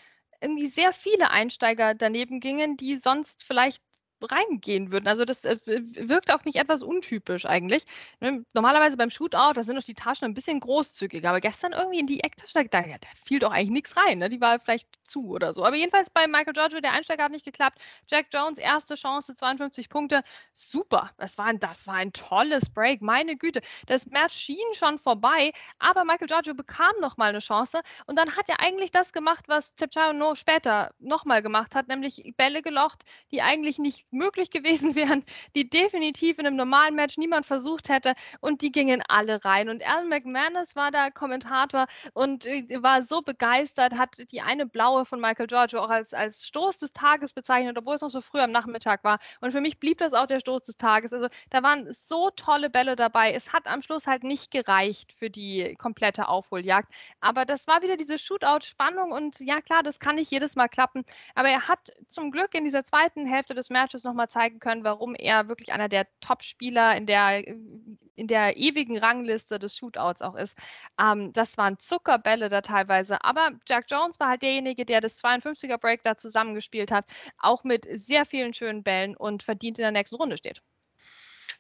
irgendwie 0.41 0.67
sehr 0.67 0.93
viele 0.93 1.31
Einsteiger 1.31 1.95
daneben 1.97 2.39
gingen, 2.39 2.77
die 2.77 2.97
sonst 2.97 3.43
vielleicht 3.43 3.83
reingehen 4.23 4.93
würden. 4.93 5.09
Also 5.09 5.25
das 5.25 5.45
äh, 5.45 5.59
wirkt 5.67 6.33
auf 6.33 6.45
mich 6.45 6.57
etwas 6.57 6.83
untypisch 6.83 7.47
eigentlich. 7.47 7.85
Ne, 8.21 8.45
normalerweise 8.55 8.97
beim 8.97 9.11
Shootout, 9.11 9.55
da 9.55 9.65
sind 9.65 9.77
doch 9.77 9.85
die 9.85 9.95
Taschen 9.95 10.25
ein 10.25 10.35
bisschen 10.35 10.61
großzügiger, 10.61 11.29
aber 11.31 11.41
gestern 11.41 11.73
irgendwie 11.73 12.01
in 12.01 12.07
die 12.07 12.21
Ecktasche, 12.21 12.69
da, 12.69 12.83
da 12.83 12.99
fiel 13.25 13.39
doch 13.39 13.53
eigentlich 13.53 13.71
nichts 13.71 13.97
rein. 13.97 14.19
Ne? 14.19 14.29
Die 14.29 14.41
war 14.41 14.59
vielleicht 14.61 14.89
zu 15.03 15.29
oder 15.29 15.53
so. 15.53 15.65
Aber 15.65 15.77
jedenfalls 15.77 16.11
bei 16.11 16.27
Michael 16.27 16.53
Giorgio, 16.53 16.81
der 16.81 16.93
Einsteiger 16.93 17.25
hat 17.25 17.33
nicht 17.33 17.45
geklappt. 17.45 17.79
Jack 18.09 18.27
Jones, 18.33 18.59
erste 18.59 18.95
Chance, 18.95 19.35
52 19.35 19.89
Punkte. 19.89 20.23
Super. 20.53 21.11
Das 21.19 21.39
war, 21.39 21.47
ein, 21.47 21.59
das 21.59 21.87
war 21.87 21.95
ein 21.95 22.13
tolles 22.13 22.71
Break. 22.71 23.03
Meine 23.03 23.37
Güte. 23.37 23.61
Das 23.87 24.07
Match 24.07 24.35
schien 24.35 24.57
schon 24.73 24.99
vorbei, 24.99 25.53
aber 25.79 26.05
Michael 26.05 26.27
Giorgio 26.29 26.55
bekam 26.55 26.93
nochmal 27.01 27.31
eine 27.31 27.41
Chance 27.41 27.81
und 28.07 28.17
dann 28.17 28.37
hat 28.37 28.49
er 28.49 28.61
eigentlich 28.61 28.91
das 28.91 29.13
gemacht, 29.13 29.45
was 29.49 29.75
Tipchayo 29.75 30.35
später 30.35 30.93
nochmal 30.99 31.43
gemacht 31.43 31.75
hat, 31.75 31.89
nämlich 31.89 32.35
Bälle 32.37 32.63
gelocht, 32.63 33.05
die 33.31 33.43
eigentlich 33.43 33.79
nicht 33.79 34.08
möglich 34.11 34.51
gewesen 34.51 34.95
wären, 34.95 35.25
die 35.55 35.69
definitiv 35.69 36.39
in 36.39 36.47
einem 36.47 36.57
normalen 36.57 36.95
Match 36.95 37.19
niemand 37.19 37.47
versucht 37.47 37.89
hätte 37.89 38.15
und 38.41 38.63
die 38.63 38.73
gingen 38.73 39.03
alle 39.09 39.45
rein. 39.45 39.69
Und 39.69 39.87
Alan 39.87 40.09
McManus 40.09 40.75
war 40.77 40.91
da 40.91 41.11
Kommentator 41.11 41.87
und 42.15 42.47
äh, 42.47 42.67
war 42.83 43.05
so 43.05 43.23
begeistert, 43.23 43.95
hat 43.95 44.17
die 44.33 44.41
eine 44.41 44.67
blaue 44.67 45.05
von 45.05 45.21
Michael 45.21 45.47
Giorgio 45.47 45.81
auch 45.81 45.91
als, 45.91 46.13
als 46.15 46.47
Stoß 46.47 46.79
des 46.79 46.93
Tages 46.93 47.33
bezeichnet, 47.33 47.77
obwohl 47.79 47.97
es 47.97 48.03
noch 48.03 48.11
so 48.11 48.21
früh 48.21 48.41
am 48.41 48.53
Nachmittag 48.53 49.05
war. 49.05 49.19
Und 49.41 49.53
für 49.53 49.61
mich 49.61 49.79
blieb 49.79 49.99
das 49.99 50.13
auch 50.13 50.27
der 50.27 50.41
Stoß 50.41 50.63
des 50.65 50.77
Tages. 50.77 51.13
Also 51.13 51.29
da 51.51 51.63
waren 51.63 51.93
so 51.93 52.31
tolle 52.31 52.71
Bälle 52.71 52.97
dabei. 52.97 53.33
Es 53.33 53.53
hat 53.53 53.67
am 53.67 53.83
Schluss 53.83 54.07
halt 54.07 54.25
nicht 54.25 54.51
gereicht 54.51 55.13
für 55.19 55.31
die 55.31 55.75
komplette 55.77 56.29
Aufholjagd. 56.29 56.93
Aber 57.21 57.45
das 57.45 57.67
war 57.67 57.83
wieder 57.83 57.97
diese 57.97 58.19
Shootout-Spannung 58.19 59.13
und 59.13 59.41
ja 59.41 59.61
klar, 59.61 59.83
das 59.83 59.99
kann 59.99 60.17
nicht 60.17 60.31
jedes 60.31 60.57
Mal 60.57 60.69
klappen. 60.69 61.05
Aber 61.35 61.49
er 61.49 61.69
hat 61.69 61.93
zum 62.09 62.31
Glück 62.31 62.55
in 62.55 62.65
dieser 62.65 62.85
zweiten 62.85 63.27
Hälfte 63.27 63.55
des 63.55 63.71
Matches 63.71 63.98
Matches 63.99 64.05
nochmal 64.05 64.29
zeigen 64.29 64.61
können, 64.61 64.85
warum 64.85 65.15
er 65.15 65.49
wirklich 65.49 65.73
einer 65.73 65.89
der 65.89 66.07
Top-Spieler 66.21 66.97
in 66.97 67.07
der, 67.07 67.47
in 67.47 68.27
der 68.29 68.57
ewigen 68.57 68.99
Rangliste 68.99 69.59
des 69.59 69.77
Shootouts 69.77 70.23
auch 70.23 70.35
ist. 70.35 70.57
Ähm, 71.01 71.33
das 71.33 71.57
waren 71.59 71.79
Zuckerbälle 71.79 72.49
da 72.49 72.61
teilweise. 72.61 73.23
Aber 73.25 73.51
Jack 73.69 73.87
Jones 73.91 74.19
war 74.21 74.29
halt 74.29 74.43
derjenige, 74.43 74.85
der 74.85 75.01
das 75.01 75.23
52er 75.23 75.79
Break 75.79 76.03
da 76.05 76.17
zusammengespielt 76.17 76.91
hat, 76.91 77.07
auch 77.39 77.65
mit 77.65 77.87
sehr 77.91 78.25
vielen 78.25 78.55
schönen 78.55 78.83
Bällen 78.83 79.17
und 79.17 79.43
verdient 79.43 79.79
in 79.79 79.83
der 79.83 79.93
nächsten 79.93 80.17
Runde 80.17 80.37
steht. 80.37 80.63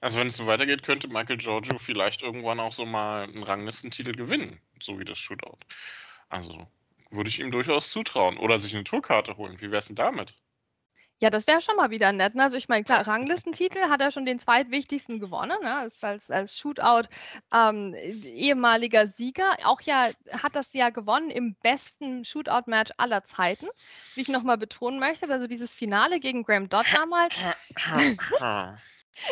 Also 0.00 0.20
wenn 0.20 0.28
es 0.28 0.36
so 0.36 0.46
weitergeht, 0.46 0.84
könnte 0.84 1.08
Michael 1.08 1.38
Giorgio 1.38 1.76
vielleicht 1.78 2.22
irgendwann 2.22 2.60
auch 2.60 2.72
so 2.72 2.86
mal 2.86 3.24
einen 3.24 3.42
Ranglistentitel 3.42 4.12
gewinnen, 4.12 4.60
so 4.80 5.00
wie 5.00 5.04
das 5.04 5.18
Shootout. 5.18 5.58
Also 6.28 6.68
würde 7.10 7.30
ich 7.30 7.40
ihm 7.40 7.50
durchaus 7.50 7.90
zutrauen. 7.90 8.38
Oder 8.38 8.60
sich 8.60 8.74
eine 8.74 8.84
Tourkarte 8.84 9.36
holen. 9.36 9.60
Wie 9.60 9.70
wäre 9.70 9.78
es 9.78 9.86
denn 9.86 9.96
damit? 9.96 10.34
Ja, 11.20 11.30
das 11.30 11.48
wäre 11.48 11.60
schon 11.60 11.74
mal 11.76 11.90
wieder 11.90 12.12
nett. 12.12 12.36
Ne? 12.36 12.44
Also 12.44 12.56
ich 12.56 12.68
meine, 12.68 12.84
klar, 12.84 13.06
Ranglistentitel 13.06 13.88
hat 13.88 14.00
er 14.00 14.12
schon 14.12 14.24
den 14.24 14.38
zweitwichtigsten 14.38 15.18
gewonnen, 15.18 15.56
ne? 15.62 15.74
als, 15.74 16.04
als, 16.04 16.30
als 16.30 16.56
Shootout 16.56 17.08
ähm, 17.52 17.94
ehemaliger 17.94 19.06
Sieger. 19.08 19.56
Auch 19.64 19.80
ja 19.80 20.10
hat 20.30 20.54
das 20.54 20.72
ja 20.74 20.90
gewonnen 20.90 21.30
im 21.30 21.56
besten 21.62 22.24
Shootout-Match 22.24 22.92
aller 22.98 23.24
Zeiten, 23.24 23.66
wie 24.14 24.20
ich 24.20 24.28
nochmal 24.28 24.58
betonen 24.58 25.00
möchte. 25.00 25.28
Also 25.28 25.48
dieses 25.48 25.74
Finale 25.74 26.20
gegen 26.20 26.44
Graham 26.44 26.68
Dodd 26.68 26.86
damals. 26.92 27.34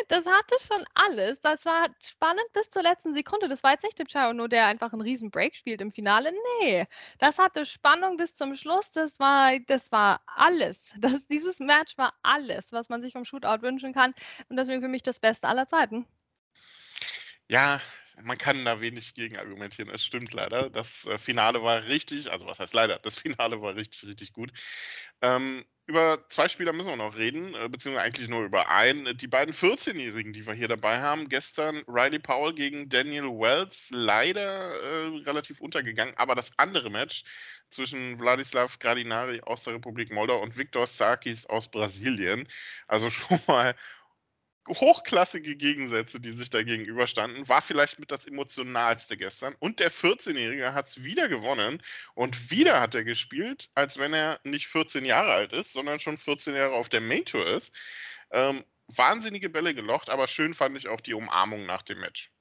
Das 0.07 0.25
hatte 0.25 0.55
schon 0.61 0.83
alles. 0.93 1.39
Das 1.41 1.65
war 1.65 1.87
spannend 2.03 2.45
bis 2.53 2.69
zur 2.69 2.83
letzten 2.83 3.13
Sekunde. 3.13 3.47
Das 3.47 3.63
war 3.63 3.71
jetzt 3.71 3.83
nicht 3.83 3.97
Chao 4.07 4.33
nur, 4.33 4.49
der 4.49 4.65
einfach 4.65 4.93
einen 4.93 5.01
riesen 5.01 5.31
Break 5.31 5.55
spielt 5.55 5.81
im 5.81 5.91
Finale. 5.91 6.33
Nee, 6.61 6.85
das 7.19 7.37
hatte 7.37 7.65
Spannung 7.65 8.17
bis 8.17 8.35
zum 8.35 8.55
Schluss. 8.55 8.91
Das 8.91 9.19
war, 9.19 9.57
das 9.67 9.91
war 9.91 10.21
alles. 10.25 10.77
Das, 11.07 11.25
dieses 11.27 11.59
Match 11.59 11.97
war 11.97 12.13
alles, 12.21 12.65
was 12.71 12.89
man 12.89 13.01
sich 13.01 13.13
vom 13.13 13.23
Shootout 13.23 13.61
wünschen 13.61 13.93
kann. 13.93 14.13
Und 14.49 14.57
deswegen 14.57 14.81
für 14.81 14.87
mich 14.89 15.03
das 15.03 15.19
Beste 15.19 15.47
aller 15.47 15.67
Zeiten. 15.67 16.05
Ja, 17.47 17.79
man 18.23 18.37
kann 18.37 18.65
da 18.65 18.81
wenig 18.81 19.13
gegen 19.13 19.37
argumentieren. 19.37 19.89
Es 19.89 20.03
stimmt 20.03 20.33
leider. 20.33 20.69
Das 20.69 21.05
äh, 21.05 21.17
Finale 21.17 21.61
war 21.63 21.85
richtig, 21.87 22.31
also 22.31 22.45
was 22.45 22.59
heißt 22.59 22.73
leider? 22.73 22.99
Das 22.99 23.15
Finale 23.19 23.61
war 23.61 23.75
richtig, 23.75 24.07
richtig 24.07 24.33
gut. 24.33 24.51
Ähm, 25.21 25.65
über 25.87 26.25
zwei 26.27 26.49
Spieler 26.49 26.73
müssen 26.73 26.89
wir 26.89 26.97
noch 26.97 27.15
reden, 27.15 27.55
äh, 27.55 27.69
beziehungsweise 27.69 28.05
eigentlich 28.05 28.27
nur 28.27 28.43
über 28.43 28.69
einen. 28.69 29.17
Die 29.17 29.27
beiden 29.27 29.53
14-Jährigen, 29.53 30.33
die 30.33 30.45
wir 30.45 30.53
hier 30.53 30.67
dabei 30.67 30.99
haben, 30.99 31.29
gestern 31.29 31.83
Riley 31.87 32.19
Powell 32.19 32.53
gegen 32.53 32.89
Daniel 32.89 33.29
Wells, 33.29 33.89
leider 33.91 34.41
äh, 34.41 35.21
relativ 35.25 35.61
untergegangen, 35.61 36.13
aber 36.17 36.35
das 36.35 36.51
andere 36.57 36.89
Match 36.89 37.23
zwischen 37.69 38.19
Wladislav 38.19 38.79
Gradinari 38.79 39.41
aus 39.41 39.63
der 39.63 39.75
Republik 39.75 40.11
Moldau 40.11 40.41
und 40.41 40.57
Viktor 40.57 40.87
Sarkis 40.87 41.45
aus 41.45 41.69
Brasilien, 41.69 42.47
also 42.87 43.09
schon 43.09 43.39
mal 43.47 43.73
hochklassige 44.67 45.55
Gegensätze, 45.55 46.19
die 46.19 46.31
sich 46.31 46.49
da 46.49 46.63
gegenüberstanden, 46.63 47.47
war 47.47 47.61
vielleicht 47.61 47.99
mit 47.99 48.11
das 48.11 48.25
emotionalste 48.25 49.17
gestern. 49.17 49.55
Und 49.59 49.79
der 49.79 49.91
14-Jährige 49.91 50.73
hat 50.73 50.87
es 50.87 51.03
wieder 51.03 51.29
gewonnen 51.29 51.81
und 52.13 52.51
wieder 52.51 52.81
hat 52.81 52.95
er 52.95 53.03
gespielt, 53.03 53.69
als 53.75 53.97
wenn 53.97 54.13
er 54.13 54.39
nicht 54.43 54.67
14 54.67 55.05
Jahre 55.05 55.31
alt 55.31 55.53
ist, 55.53 55.73
sondern 55.73 55.99
schon 55.99 56.17
14 56.17 56.55
Jahre 56.55 56.73
auf 56.73 56.89
der 56.89 57.01
Main 57.01 57.25
Tour 57.25 57.45
ist. 57.45 57.73
Ähm, 58.31 58.63
wahnsinnige 58.87 59.49
Bälle 59.49 59.73
gelocht, 59.73 60.09
aber 60.09 60.27
schön 60.27 60.53
fand 60.53 60.77
ich 60.77 60.87
auch 60.87 61.01
die 61.01 61.13
Umarmung 61.13 61.65
nach 61.65 61.81
dem 61.81 61.99
Match. 61.99 62.31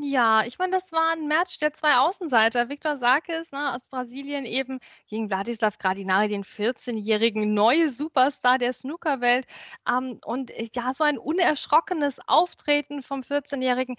Ja, 0.00 0.44
ich 0.44 0.58
meine, 0.58 0.72
das 0.78 0.92
war 0.92 1.12
ein 1.12 1.26
Match 1.26 1.58
der 1.58 1.72
zwei 1.72 1.96
Außenseiter. 1.96 2.68
Viktor 2.68 2.98
Sarkis 2.98 3.50
ne, 3.50 3.74
aus 3.74 3.88
Brasilien 3.88 4.44
eben 4.44 4.78
gegen 5.08 5.30
Wladislav 5.30 5.78
Gradinari, 5.78 6.28
den 6.28 6.44
14-jährigen 6.44 7.54
neue 7.54 7.88
Superstar 7.90 8.58
der 8.58 8.74
Snookerwelt. 8.74 9.46
Ähm, 9.88 10.20
und 10.22 10.52
ja, 10.74 10.92
so 10.92 11.02
ein 11.02 11.16
unerschrockenes 11.16 12.20
Auftreten 12.26 13.02
vom 13.02 13.22
14-jährigen. 13.22 13.96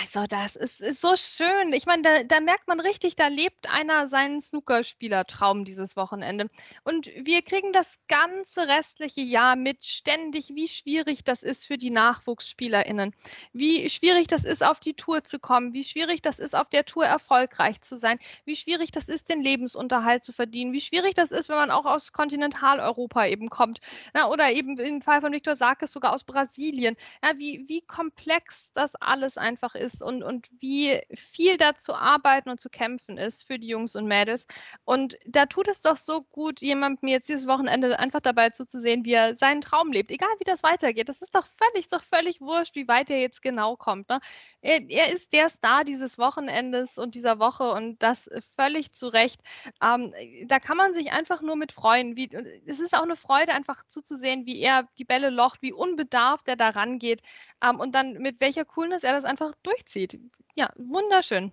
Also, 0.00 0.26
das 0.26 0.56
ist, 0.56 0.80
ist 0.80 1.02
so 1.02 1.16
schön. 1.16 1.74
Ich 1.74 1.84
meine, 1.84 2.02
da, 2.02 2.22
da, 2.22 2.40
merkt 2.40 2.66
man 2.66 2.80
richtig, 2.80 3.14
da 3.14 3.26
lebt 3.26 3.68
einer 3.68 4.08
seinen 4.08 4.40
Snookerspielertraum 4.40 5.66
dieses 5.66 5.96
Wochenende. 5.96 6.48
Und 6.82 7.10
wir 7.14 7.42
kriegen 7.42 7.72
das 7.72 7.98
ganze 8.08 8.68
restliche 8.68 9.20
Jahr 9.20 9.54
mit 9.54 9.84
ständig, 9.84 10.48
wie 10.54 10.68
schwierig 10.68 11.24
das 11.24 11.42
ist 11.42 11.66
für 11.66 11.76
die 11.76 11.90
NachwuchsspielerInnen. 11.90 13.12
Wie 13.52 13.90
schwierig 13.90 14.28
das 14.28 14.44
ist, 14.44 14.64
auf 14.64 14.80
die 14.80 14.94
Tour 14.94 15.24
zu 15.24 15.38
kommen. 15.38 15.74
Wie 15.74 15.84
schwierig 15.84 16.22
das 16.22 16.38
ist, 16.38 16.56
auf 16.56 16.70
der 16.70 16.86
Tour 16.86 17.04
erfolgreich 17.04 17.82
zu 17.82 17.98
sein. 17.98 18.18
Wie 18.46 18.56
schwierig 18.56 18.92
das 18.92 19.10
ist, 19.10 19.28
den 19.28 19.42
Lebensunterhalt 19.42 20.24
zu 20.24 20.32
verdienen. 20.32 20.72
Wie 20.72 20.80
schwierig 20.80 21.14
das 21.14 21.30
ist, 21.30 21.50
wenn 21.50 21.56
man 21.56 21.70
auch 21.70 21.84
aus 21.84 22.12
Kontinentaleuropa 22.12 23.26
eben 23.26 23.50
kommt. 23.50 23.80
Na, 24.14 24.30
oder 24.30 24.52
eben 24.52 24.78
im 24.78 25.02
Fall 25.02 25.20
von 25.20 25.32
Viktor 25.32 25.54
Sarkis 25.54 25.92
sogar 25.92 26.14
aus 26.14 26.24
Brasilien. 26.24 26.96
Ja, 27.22 27.36
wie, 27.36 27.66
wie 27.68 27.82
komplex 27.82 28.72
das 28.72 28.94
alles 28.94 29.36
einfach 29.36 29.74
ist 29.74 29.81
ist 29.82 30.02
und, 30.02 30.22
und 30.22 30.48
wie 30.60 31.00
viel 31.14 31.56
da 31.56 31.74
zu 31.74 31.94
arbeiten 31.94 32.48
und 32.48 32.60
zu 32.60 32.70
kämpfen 32.70 33.18
ist 33.18 33.46
für 33.46 33.58
die 33.58 33.66
Jungs 33.66 33.96
und 33.96 34.06
Mädels. 34.06 34.46
Und 34.84 35.18
da 35.26 35.46
tut 35.46 35.68
es 35.68 35.80
doch 35.80 35.96
so 35.96 36.22
gut, 36.22 36.60
jemandem 36.60 37.08
jetzt 37.08 37.28
dieses 37.28 37.46
Wochenende 37.46 37.98
einfach 37.98 38.20
dabei 38.20 38.50
zuzusehen, 38.50 39.04
wie 39.04 39.12
er 39.12 39.36
seinen 39.36 39.60
Traum 39.60 39.92
lebt. 39.92 40.10
Egal 40.10 40.30
wie 40.38 40.44
das 40.44 40.62
weitergeht. 40.62 41.08
Das 41.08 41.22
ist 41.22 41.34
doch 41.34 41.46
völlig, 41.46 41.88
doch 41.88 42.02
völlig 42.02 42.40
wurscht, 42.40 42.74
wie 42.76 42.88
weit 42.88 43.10
er 43.10 43.20
jetzt 43.20 43.42
genau 43.42 43.76
kommt. 43.76 44.08
Ne? 44.08 44.20
Er, 44.60 44.88
er, 44.88 45.12
ist 45.12 45.32
der 45.32 45.48
Star 45.48 45.84
dieses 45.84 46.18
Wochenendes 46.18 46.98
und 46.98 47.14
dieser 47.14 47.38
Woche 47.38 47.70
und 47.72 48.02
das 48.02 48.30
völlig 48.56 48.92
zu 48.92 49.08
Recht. 49.08 49.40
Ähm, 49.82 50.14
da 50.46 50.58
kann 50.58 50.76
man 50.76 50.94
sich 50.94 51.12
einfach 51.12 51.42
nur 51.42 51.56
mit 51.56 51.72
freuen. 51.72 52.16
Wie, 52.16 52.30
es 52.66 52.80
ist 52.80 52.94
auch 52.94 53.02
eine 53.02 53.16
Freude, 53.16 53.52
einfach 53.52 53.82
zuzusehen, 53.88 54.46
wie 54.46 54.60
er 54.60 54.88
die 54.98 55.04
Bälle 55.04 55.30
locht, 55.30 55.62
wie 55.62 55.72
unbedarft 55.72 56.48
er 56.48 56.56
da 56.56 56.70
rangeht 56.70 57.22
ähm, 57.62 57.80
und 57.80 57.94
dann 57.94 58.14
mit 58.14 58.40
welcher 58.40 58.64
Coolness 58.64 59.02
er 59.04 59.12
das 59.12 59.24
einfach 59.24 59.52
durchzieht. 59.72 60.18
Ja, 60.54 60.70
wunderschön 60.76 61.52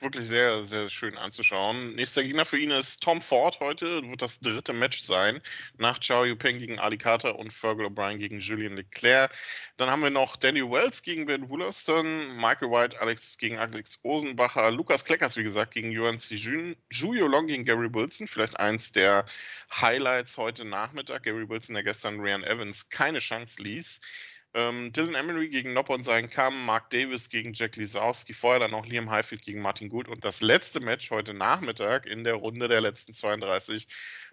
wirklich 0.00 0.28
sehr, 0.28 0.64
sehr 0.64 0.88
schön 0.88 1.16
anzuschauen. 1.18 1.94
Nächster 1.94 2.22
Gegner 2.22 2.44
für 2.44 2.58
ihn 2.58 2.70
ist 2.70 3.02
Tom 3.02 3.20
Ford 3.20 3.60
heute. 3.60 4.02
Wird 4.02 4.22
das 4.22 4.40
dritte 4.40 4.72
Match 4.72 5.00
sein. 5.00 5.42
Nach 5.76 5.98
Chao 5.98 6.24
Yupeng 6.24 6.58
gegen 6.58 6.78
Ali 6.78 6.96
Carter 6.96 7.38
und 7.38 7.52
Fergal 7.52 7.86
O'Brien 7.86 8.16
gegen 8.16 8.40
Julian 8.40 8.76
Leclerc. 8.76 9.30
Dann 9.76 9.90
haben 9.90 10.02
wir 10.02 10.10
noch 10.10 10.36
Danny 10.36 10.62
Wells 10.62 11.02
gegen 11.02 11.26
Ben 11.26 11.48
Wollaston, 11.50 12.36
Michael 12.36 12.70
White 12.70 13.00
Alex 13.00 13.36
gegen 13.36 13.58
Alex 13.58 13.98
Osenbacher, 14.02 14.70
Lukas 14.70 15.04
Kleckers, 15.04 15.36
wie 15.36 15.42
gesagt, 15.42 15.74
gegen 15.74 15.92
Yuan 15.92 16.16
Jun, 16.16 16.76
Julio 16.90 17.26
Long 17.26 17.46
gegen 17.46 17.64
Gary 17.64 17.92
Wilson. 17.92 18.26
Vielleicht 18.26 18.58
eins 18.58 18.92
der 18.92 19.26
Highlights 19.70 20.38
heute 20.38 20.64
Nachmittag. 20.64 21.24
Gary 21.24 21.48
Wilson, 21.48 21.74
der 21.74 21.84
gestern 21.84 22.20
Ryan 22.20 22.42
Evans 22.42 22.88
keine 22.88 23.18
Chance 23.18 23.62
ließ. 23.62 24.00
Ähm, 24.52 24.92
Dylan 24.92 25.14
Emery 25.14 25.48
gegen 25.48 25.72
Nopp 25.72 25.90
und 25.90 26.02
sein 26.02 26.28
Kamm, 26.28 26.66
Mark 26.66 26.90
Davis 26.90 27.28
gegen 27.28 27.52
Jack 27.52 27.76
Lisowski, 27.76 28.32
vorher 28.32 28.58
dann 28.58 28.72
noch 28.72 28.86
Liam 28.86 29.10
Highfield 29.10 29.42
gegen 29.42 29.62
Martin 29.62 29.88
Gut 29.88 30.08
und 30.08 30.24
das 30.24 30.40
letzte 30.40 30.80
Match 30.80 31.10
heute 31.10 31.34
Nachmittag 31.34 32.06
in 32.06 32.24
der 32.24 32.34
Runde 32.34 32.66
der 32.66 32.80
letzten 32.80 33.12
32, 33.12 33.86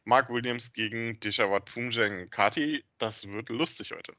Mark 0.06 0.30
Williams 0.30 0.74
gegen 0.74 1.20
Dishawat 1.20 1.66
Pumjeng. 1.66 2.30
Kati, 2.32 2.84
das 2.98 3.28
wird 3.28 3.50
lustig 3.50 3.92
heute. 3.92 4.14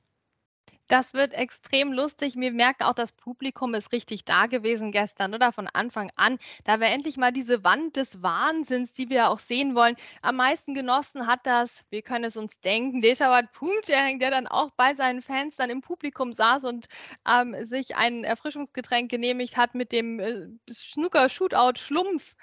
Das 0.88 1.12
wird 1.12 1.34
extrem 1.34 1.92
lustig. 1.92 2.34
Wir 2.36 2.50
merken 2.50 2.84
auch, 2.84 2.94
das 2.94 3.12
Publikum 3.12 3.74
ist 3.74 3.92
richtig 3.92 4.24
da 4.24 4.46
gewesen 4.46 4.90
gestern 4.90 5.34
oder 5.34 5.52
von 5.52 5.68
Anfang 5.68 6.10
an. 6.16 6.38
Da 6.64 6.80
wir 6.80 6.86
endlich 6.88 7.18
mal 7.18 7.30
diese 7.30 7.62
Wand 7.62 7.96
des 7.96 8.22
Wahnsinns, 8.22 8.94
die 8.94 9.10
wir 9.10 9.28
auch 9.28 9.38
sehen 9.38 9.74
wollen, 9.74 9.96
am 10.22 10.36
meisten 10.36 10.72
genossen 10.72 11.26
hat 11.26 11.40
das, 11.44 11.84
wir 11.90 12.00
können 12.00 12.24
es 12.24 12.38
uns 12.38 12.58
denken, 12.60 13.02
Deshawat 13.02 13.52
Pumtjeng, 13.52 14.18
der 14.18 14.30
dann 14.30 14.46
auch 14.46 14.70
bei 14.78 14.94
seinen 14.94 15.20
Fans 15.20 15.56
dann 15.56 15.68
im 15.68 15.82
Publikum 15.82 16.32
saß 16.32 16.64
und 16.64 16.88
ähm, 17.28 17.54
sich 17.66 17.96
ein 17.96 18.24
Erfrischungsgetränk 18.24 19.10
genehmigt 19.10 19.58
hat 19.58 19.74
mit 19.74 19.92
dem 19.92 20.18
äh, 20.20 20.46
Snooker-Shootout-Schlumpf 20.72 22.34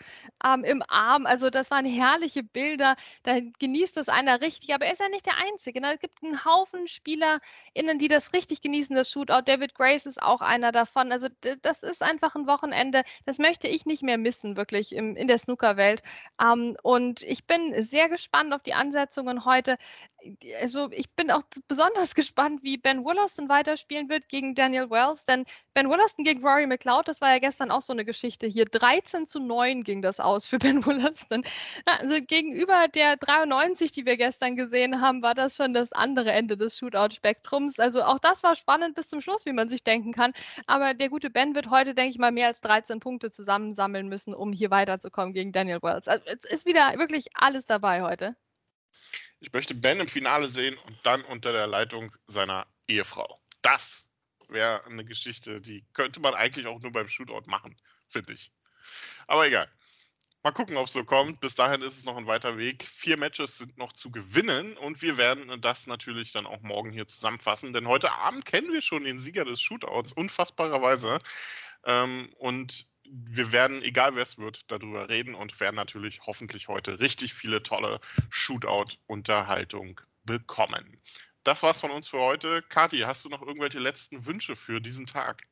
ähm, 0.46 0.64
im 0.64 0.84
Arm. 0.88 1.26
Also 1.26 1.50
das 1.50 1.72
waren 1.72 1.86
herrliche 1.86 2.44
Bilder. 2.44 2.96
Da 3.24 3.40
genießt 3.58 3.98
es 3.98 4.08
einer 4.08 4.42
richtig. 4.42 4.72
Aber 4.76 4.86
er 4.86 4.94
ist 4.94 5.02
ja 5.02 5.10
nicht 5.10 5.26
der 5.26 5.38
Einzige. 5.38 5.82
Ne? 5.82 5.94
Es 5.96 6.00
gibt 6.00 6.24
einen 6.24 6.46
Haufen 6.46 6.88
SpielerInnen, 6.88 7.98
die 7.98 8.08
das 8.08 8.35
richtig 8.36 8.62
genießen, 8.62 8.96
das 8.96 9.10
Shootout. 9.10 9.44
David 9.46 9.74
Grace 9.74 10.06
ist 10.06 10.22
auch 10.22 10.42
einer 10.42 10.72
davon. 10.72 11.12
Also 11.12 11.28
das 11.62 11.82
ist 11.82 12.04
einfach 12.04 12.36
ein 12.36 12.48
Wochenende, 12.48 13.04
das 13.26 13.40
möchte 13.40 13.68
ich 13.68 13.86
nicht 13.86 14.04
mehr 14.04 14.18
missen, 14.18 14.58
wirklich 14.58 14.94
im, 14.94 15.16
in 15.16 15.28
der 15.28 15.40
Snookerwelt. 15.40 16.04
Ähm, 16.42 16.78
und 16.84 17.24
ich 17.24 17.48
bin 17.48 17.82
sehr 17.84 18.10
gespannt 18.10 18.54
auf 18.54 18.62
die 18.62 18.74
Ansetzungen 18.74 19.46
heute 19.46 19.78
also 20.62 20.90
ich 20.92 21.10
bin 21.16 21.32
auch 21.32 21.44
besonders 21.68 22.16
gespannt, 22.16 22.64
wie 22.64 22.78
Ben 22.78 23.04
Wollaston 23.04 23.50
weiterspielen 23.50 24.10
wird 24.10 24.28
gegen 24.30 24.56
Daniel 24.56 24.90
Wells, 24.90 25.26
denn 25.26 25.46
Ben 25.74 25.90
Wollaston 25.90 26.26
gegen 26.26 26.46
Rory 26.46 26.68
McLeod, 26.68 27.08
das 27.08 27.22
war 27.22 27.32
ja 27.32 27.40
gestern 27.40 27.72
auch 27.72 27.82
so 27.82 27.94
eine 27.94 28.06
Geschichte 28.06 28.48
hier. 28.48 28.66
13 28.66 29.26
zu 29.26 29.40
9 29.40 29.84
ging 29.84 30.02
das 30.02 30.20
aus 30.20 30.48
für 30.48 30.58
Ben 30.60 30.86
Wollaston. 30.86 31.44
Also 31.86 32.16
gegenüber 32.22 32.88
der 32.88 33.18
93, 33.18 33.92
die 33.92 34.06
wir 34.06 34.18
gestern 34.18 34.56
gesehen 34.56 35.02
haben, 35.02 35.22
war 35.22 35.34
das 35.34 35.56
schon 35.56 35.74
das 35.74 35.92
andere 35.92 36.32
Ende 36.32 36.58
des 36.58 36.78
Shootout-Spektrums. 36.78 37.80
Also 37.80 38.04
auch 38.04 38.20
das 38.20 38.44
war 38.44 38.56
spannend 38.56 38.96
bis 38.96 39.10
zum 39.10 39.22
Schluss, 39.22 39.46
wie 39.46 39.54
man 39.54 39.70
sich 39.70 39.84
denken 39.84 40.14
kann. 40.14 40.34
Aber 40.68 40.94
der 40.94 41.10
gute 41.10 41.30
Ben 41.30 41.56
wird 41.56 41.70
heute, 41.70 41.94
denke 41.96 42.12
ich 42.12 42.20
mal, 42.20 42.32
mehr 42.32 42.48
als 42.48 42.62
13 42.62 43.00
Punkte 43.00 43.32
zusammensammeln 43.32 44.08
müssen, 44.08 44.34
um 44.34 44.54
hier 44.54 44.72
weiterzukommen 44.72 45.34
gegen 45.34 45.52
Daniel 45.52 45.80
Wells. 45.82 46.08
Also 46.08 46.26
es 46.26 46.50
ist 46.50 46.66
wieder 46.66 46.98
wirklich 46.98 47.28
alles 47.36 47.66
dabei 47.66 48.02
heute. 48.02 48.36
Ich 49.46 49.54
möchte 49.54 49.76
Ben 49.76 50.00
im 50.00 50.08
Finale 50.08 50.50
sehen 50.50 50.76
und 50.88 50.98
dann 51.04 51.24
unter 51.24 51.52
der 51.52 51.68
Leitung 51.68 52.12
seiner 52.26 52.66
Ehefrau. 52.88 53.40
Das 53.62 54.08
wäre 54.50 54.84
eine 54.86 55.06
Geschichte, 55.06 55.62
die 55.62 55.86
könnte 55.94 56.20
man 56.20 56.34
eigentlich 56.34 56.66
auch 56.66 56.82
nur 56.82 56.92
beim 56.92 57.08
Shootout 57.08 57.44
machen, 57.46 57.76
finde 58.08 58.34
ich. 58.34 58.52
Aber 59.28 59.46
egal. 59.46 59.70
Mal 60.42 60.52
gucken, 60.52 60.78
ob 60.78 60.88
es 60.88 60.94
so 60.94 61.04
kommt. 61.04 61.42
Bis 61.42 61.54
dahin 61.54 61.84
ist 61.84 61.96
es 61.96 62.06
noch 62.06 62.18
ein 62.18 62.26
weiter 62.26 62.58
Weg. 62.58 62.84
Vier 62.88 63.18
Matches 63.18 63.60
sind 63.60 63.78
noch 63.78 63.94
zu 63.94 64.10
gewinnen 64.10 64.78
und 64.78 65.04
wir 65.04 65.18
werden 65.18 65.62
das 65.62 65.86
natürlich 65.86 66.32
dann 66.32 66.48
auch 66.48 66.62
morgen 66.62 66.92
hier 66.92 67.08
zusammenfassen, 67.08 67.72
denn 67.72 67.88
heute 67.88 68.14
Abend 68.14 68.46
kennen 68.46 68.74
wir 68.74 68.82
schon 68.82 69.04
den 69.04 69.20
Sieger 69.20 69.46
des 69.46 69.62
Shootouts, 69.62 70.14
unfassbarerweise. 70.14 71.20
Ähm, 71.84 72.34
und 72.40 72.88
wir 73.12 73.52
werden, 73.52 73.82
egal 73.82 74.16
wer 74.16 74.24
es 74.24 74.38
wird, 74.38 74.70
darüber 74.72 75.10
reden 75.10 75.36
und 75.36 75.60
werden 75.60 75.76
natürlich 75.76 76.22
hoffentlich 76.26 76.68
heute 76.68 77.00
richtig 77.00 77.34
viele 77.34 77.64
tolle 77.64 78.00
Shootout-Unterhaltung 78.30 80.02
bekommen. 80.24 81.02
Das 81.44 81.62
war's 81.64 81.80
von 81.80 81.92
uns 81.92 82.08
für 82.08 82.20
heute. 82.20 82.64
Kathi, 82.64 83.00
hast 83.00 83.24
du 83.26 83.30
noch 83.30 83.42
irgendwelche 83.42 83.80
letzten 83.80 84.26
Wünsche 84.26 84.56
für 84.56 84.82
diesen 84.82 85.06
Tag? 85.06 85.44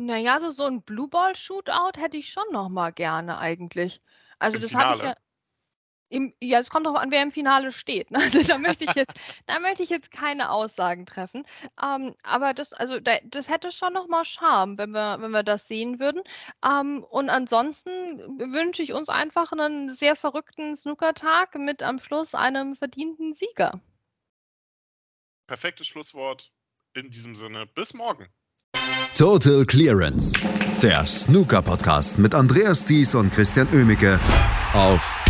Naja, 0.00 0.34
also 0.34 0.50
so 0.50 0.64
ein 0.64 0.82
Blue 0.82 1.08
Ball 1.08 1.36
Shootout 1.36 1.98
hätte 1.98 2.16
ich 2.16 2.30
schon 2.30 2.50
noch 2.52 2.68
mal 2.68 2.90
gerne 2.90 3.38
eigentlich. 3.38 4.00
Also 4.38 4.56
Im 4.56 4.62
das 4.62 4.74
habe 4.74 4.96
ich 4.96 5.02
ja. 5.02 5.14
Im, 6.10 6.34
ja, 6.42 6.58
es 6.58 6.70
kommt 6.70 6.86
darauf 6.86 6.98
an, 6.98 7.12
wer 7.12 7.22
im 7.22 7.30
Finale 7.30 7.72
steht. 7.72 8.10
Ne? 8.10 8.18
Also 8.18 8.42
da 8.42 8.58
möchte 8.58 8.84
ich 8.84 8.94
jetzt, 8.94 9.14
da 9.46 9.60
möchte 9.60 9.82
ich 9.82 9.88
jetzt 9.88 10.10
keine 10.10 10.50
Aussagen 10.50 11.06
treffen. 11.06 11.46
Ähm, 11.82 12.14
aber 12.22 12.52
das, 12.52 12.72
also 12.72 12.98
da, 13.00 13.18
das 13.24 13.48
hätte 13.48 13.72
schon 13.72 13.92
nochmal 13.92 14.24
Charme, 14.24 14.76
wenn 14.76 14.90
wir, 14.90 15.18
wenn 15.20 15.30
wir 15.30 15.44
das 15.44 15.68
sehen 15.68 16.00
würden. 16.00 16.22
Ähm, 16.64 17.04
und 17.04 17.30
ansonsten 17.30 18.18
wünsche 18.52 18.82
ich 18.82 18.92
uns 18.92 19.08
einfach 19.08 19.52
einen 19.52 19.94
sehr 19.94 20.16
verrückten 20.16 20.76
Snookertag 20.76 21.54
mit 21.54 21.82
am 21.82 22.00
Schluss 22.00 22.34
einem 22.34 22.74
verdienten 22.76 23.34
Sieger. 23.34 23.80
Perfektes 25.46 25.86
Schlusswort. 25.86 26.52
In 26.92 27.10
diesem 27.10 27.36
Sinne, 27.36 27.66
bis 27.66 27.94
morgen. 27.94 28.26
Total 29.16 29.64
Clearance, 29.64 30.32
der 30.82 31.06
Snooker-Podcast 31.06 32.18
mit 32.18 32.34
Andreas 32.34 32.84
Thies 32.84 33.14
und 33.14 33.32
Christian 33.32 33.68
Oemicke 33.72 34.18
auf 34.72 35.29